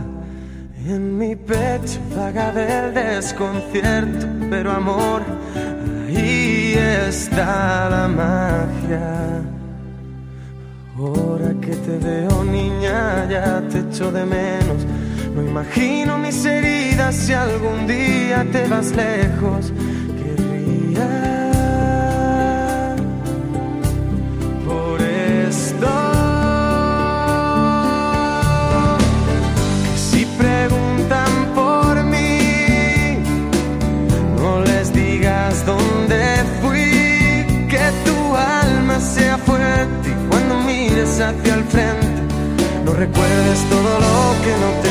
[0.87, 5.21] En mi pecho vaga del desconcierto, pero amor,
[6.07, 6.73] ahí
[7.07, 9.60] está la magia.
[11.03, 14.85] Ahora que te veo niña ya te echo de menos.
[15.33, 19.73] No imagino mis heridas si algún día te vas lejos.
[41.21, 42.07] hacia el frente.
[42.83, 44.90] No recuerdes todo lo que no te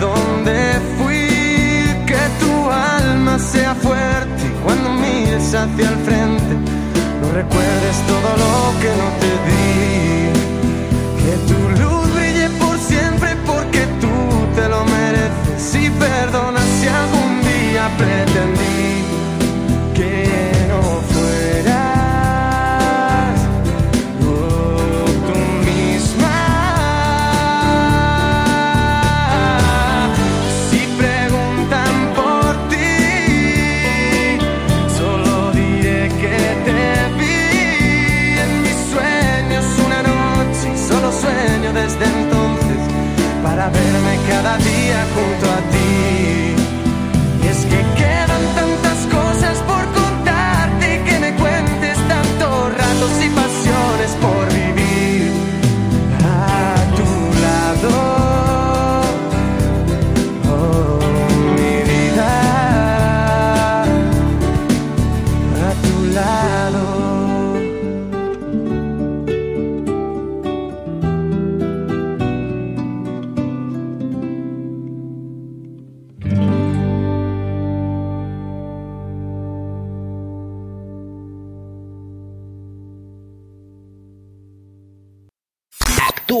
[0.00, 1.28] Dónde fui,
[2.06, 6.54] que tu alma sea fuerte cuando mires hacia el frente,
[7.20, 9.23] no recuerdes todo lo que no te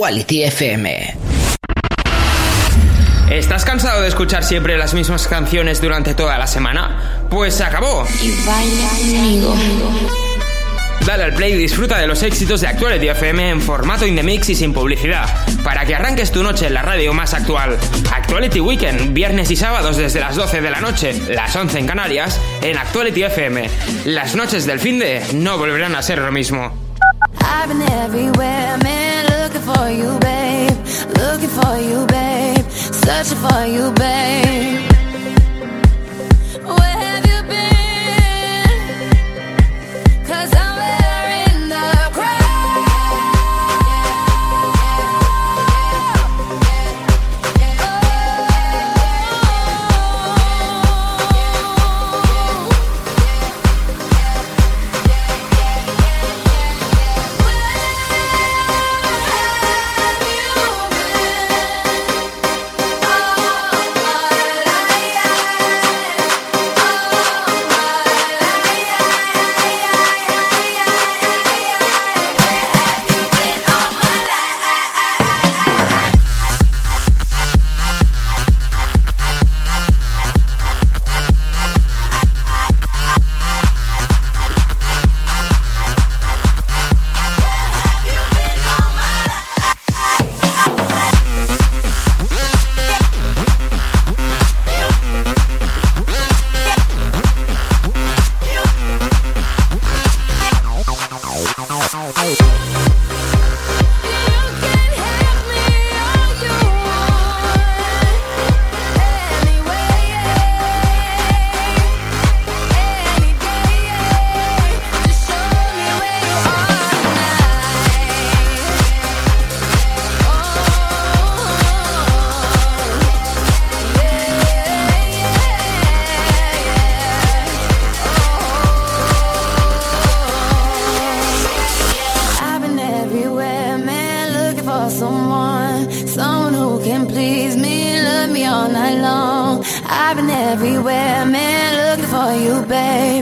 [0.04, 1.16] Actuality FM.
[3.30, 7.26] ¿Estás cansado de escuchar siempre las mismas canciones durante toda la semana?
[7.30, 8.06] Pues se acabó.
[8.20, 9.56] Y baila conmigo.
[11.06, 14.22] Dale al play y disfruta de los éxitos de Actuality FM en formato in the
[14.22, 15.26] mix y sin publicidad,
[15.64, 17.78] para que arranques tu noche en la radio más actual.
[18.14, 22.38] Actuality Weekend, viernes y sábados desde las 12 de la noche, las 11 en Canarias,
[22.60, 23.70] en Actuality FM.
[24.04, 26.74] Las noches del fin de no volverán a ser lo mismo.
[27.40, 29.03] I've been everywhere, man,
[29.74, 30.76] for you, babe.
[31.18, 32.64] Looking for you, babe.
[32.70, 34.93] Searching for you, babe.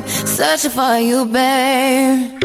[0.01, 2.39] Babe, searching for you, babe.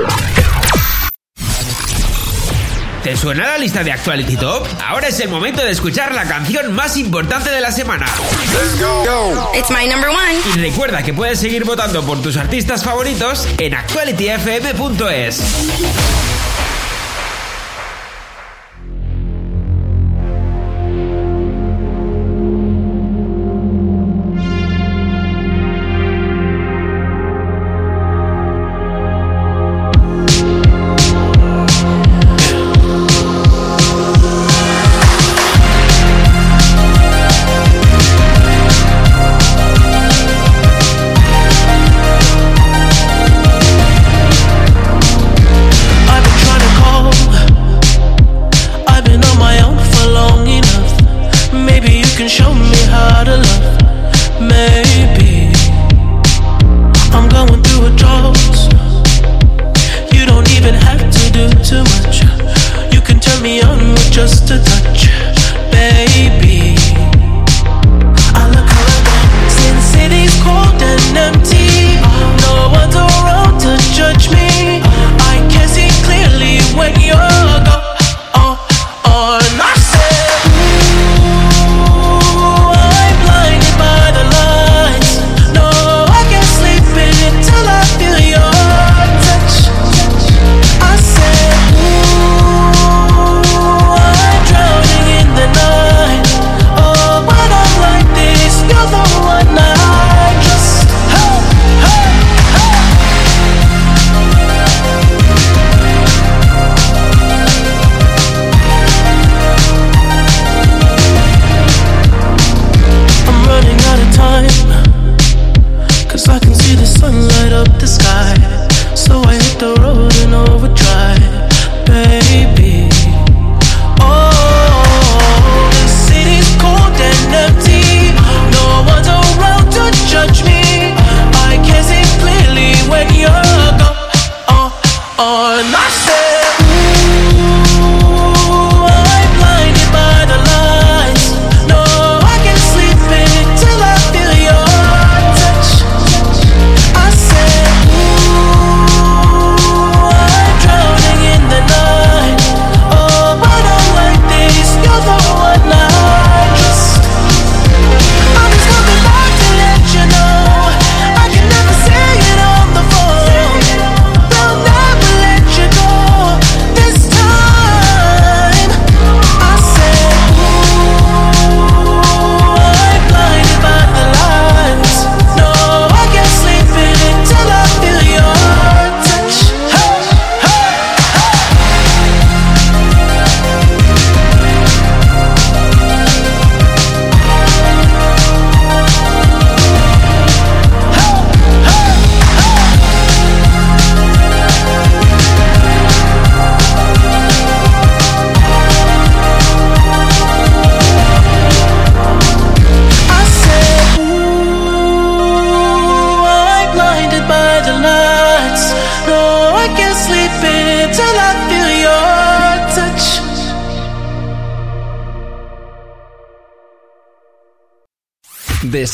[3.03, 4.67] ¿Te suena la lista de Actuality Top?
[4.85, 8.05] Ahora es el momento de escuchar la canción más importante de la semana.
[9.57, 10.35] It's my number one.
[10.55, 16.36] Y recuerda que puedes seguir votando por tus artistas favoritos en actualityfm.es.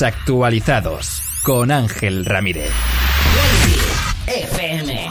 [0.04, 2.74] Desactualizados con Ángel Ramírez.
[4.28, 5.10] FM.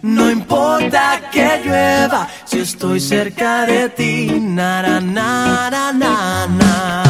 [0.00, 4.32] No importa que llueva si estoy cerca de ti.
[4.40, 7.09] Na, na, na, na,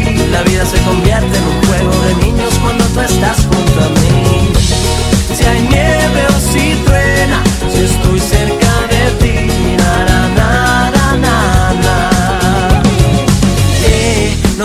[0.31, 4.49] la vida se convierte en un juego de niños cuando tú estás junto a mí.
[5.35, 8.40] Si hay nieve o si truena, si estoy cerca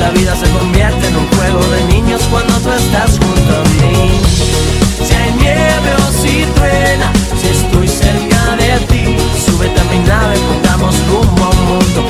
[0.00, 4.20] La vida se convierte en un juego de niños Cuando tú estás junto a mí.
[5.04, 10.36] Si hay nieve o si truena Si estoy cerca de ti Súbete a mi nave,
[10.48, 12.05] pongamos rumbo a un mundo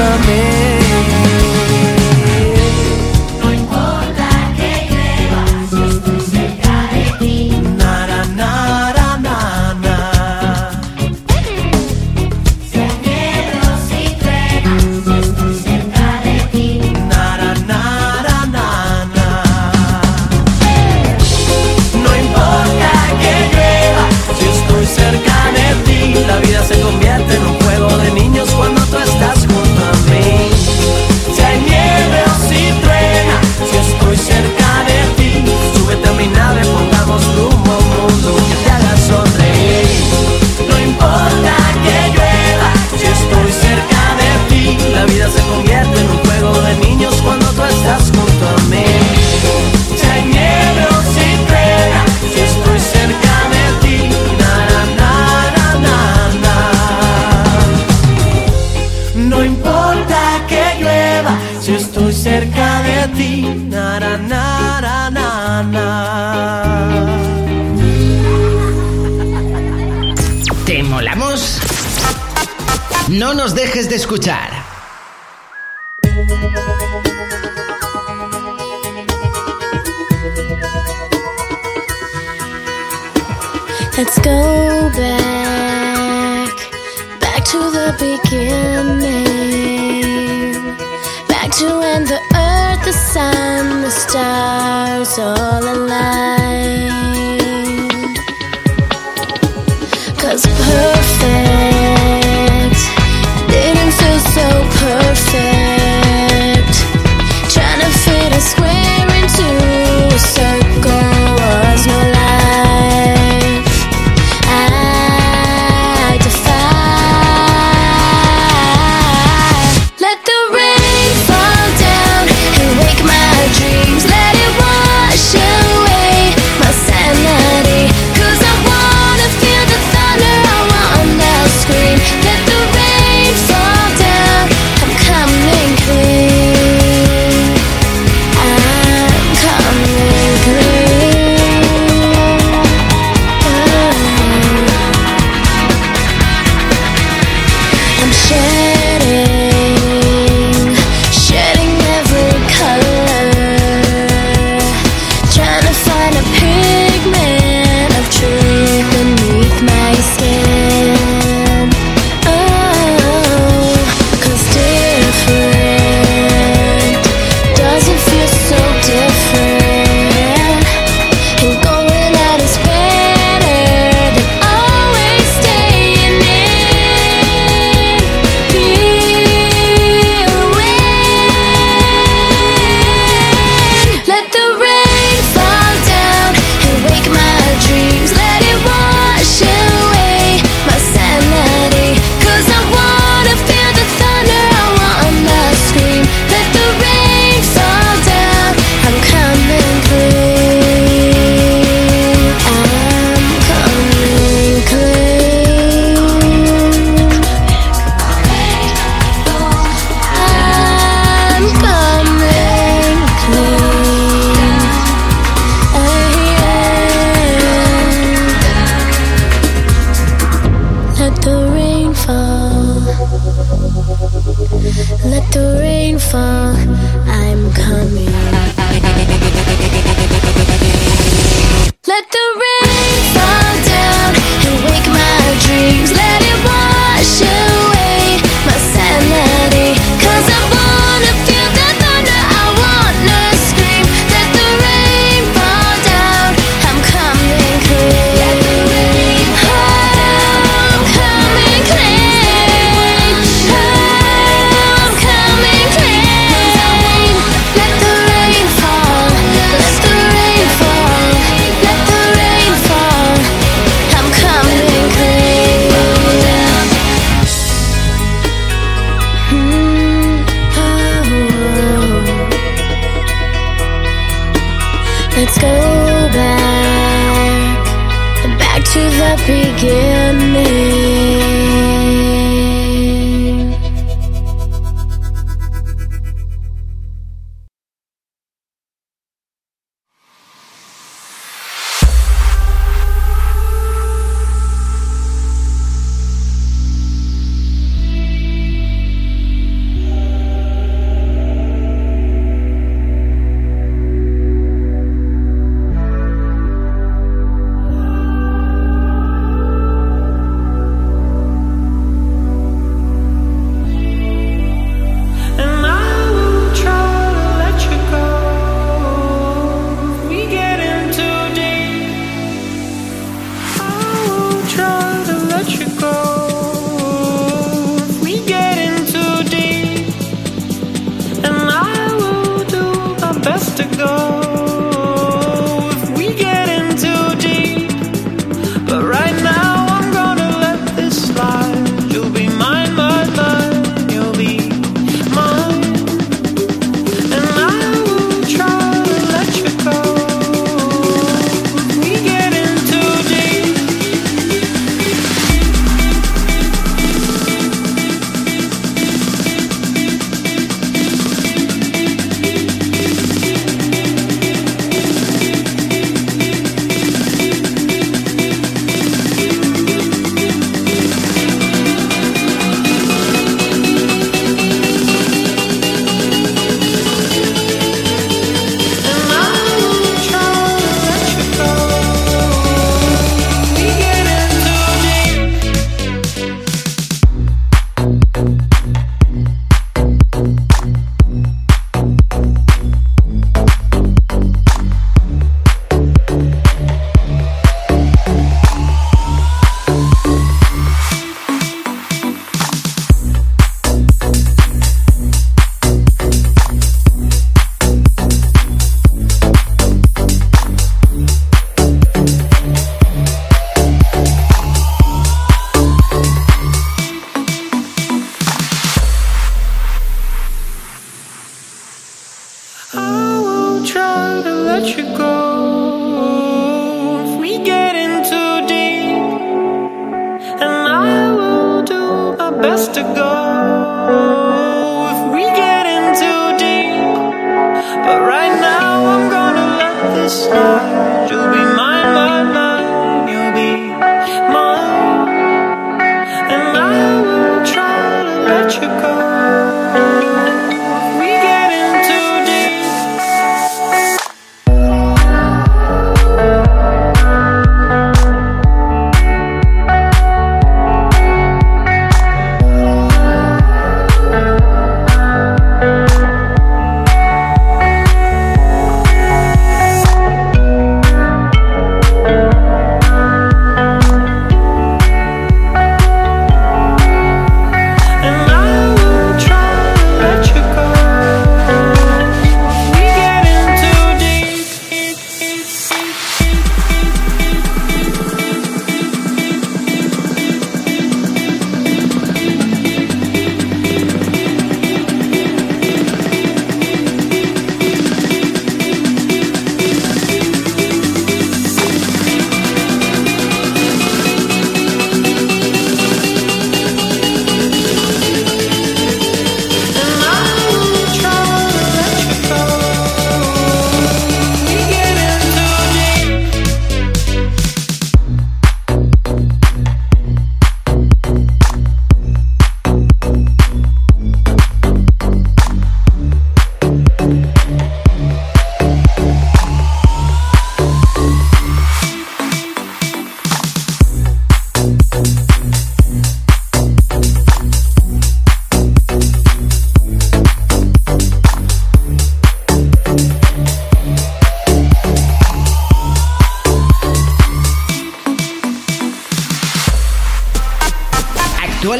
[0.00, 0.49] junto
[73.90, 74.50] de escuchar.
[83.96, 86.54] Let's go back,
[87.20, 89.00] back to the beginning.
[91.26, 96.29] Back to when the earth, the sun, the stars all aligned.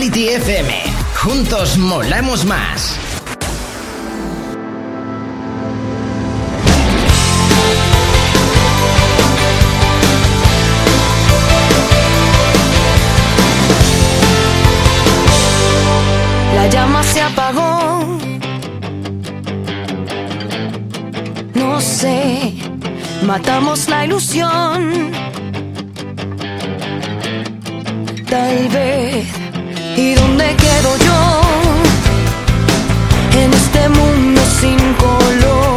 [0.08, 0.82] FM.
[1.14, 2.96] Juntos molamos más.
[16.54, 18.18] La llama se apagó.
[21.52, 22.54] No sé,
[23.26, 25.12] matamos la ilusión.
[28.26, 29.49] Tal vez.
[30.02, 31.18] ¿Y dónde quedo yo?
[33.42, 35.69] En este mundo sin color,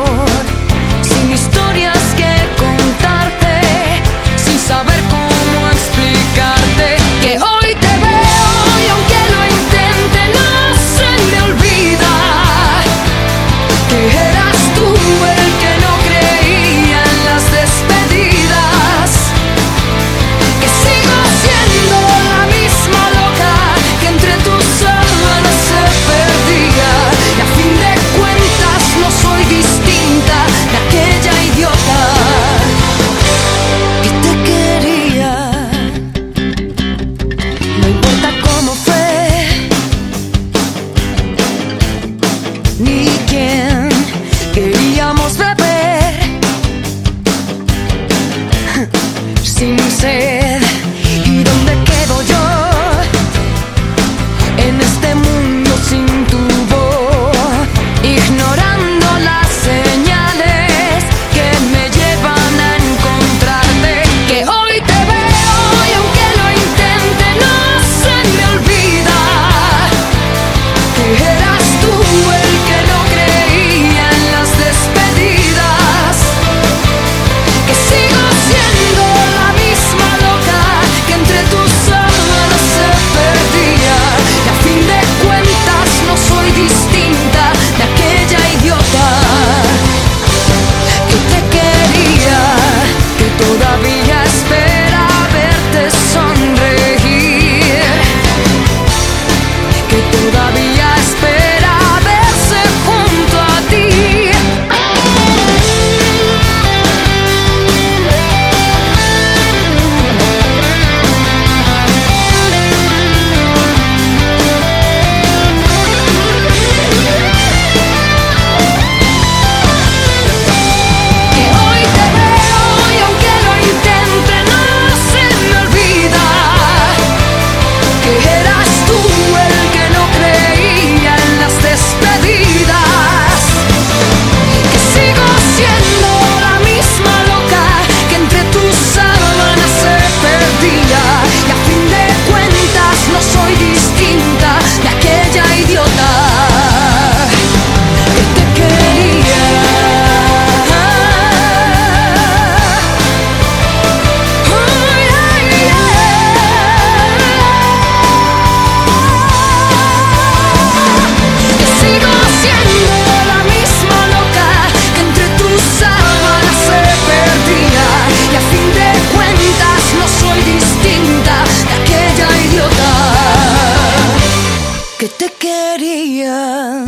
[175.04, 176.86] que te quería.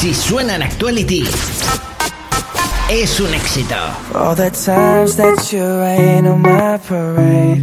[0.00, 1.28] Si suena en Actuality,
[2.90, 3.76] es un éxito.
[4.14, 7.62] All the times that you rain on my parade.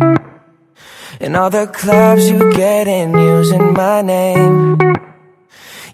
[1.19, 4.77] And all the clubs you get in using my name.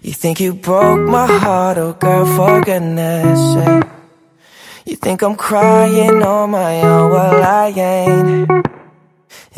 [0.02, 3.90] You think you broke my heart, oh girl, for goodness sake.
[4.86, 8.69] You think I'm crying on my own, well I ain't.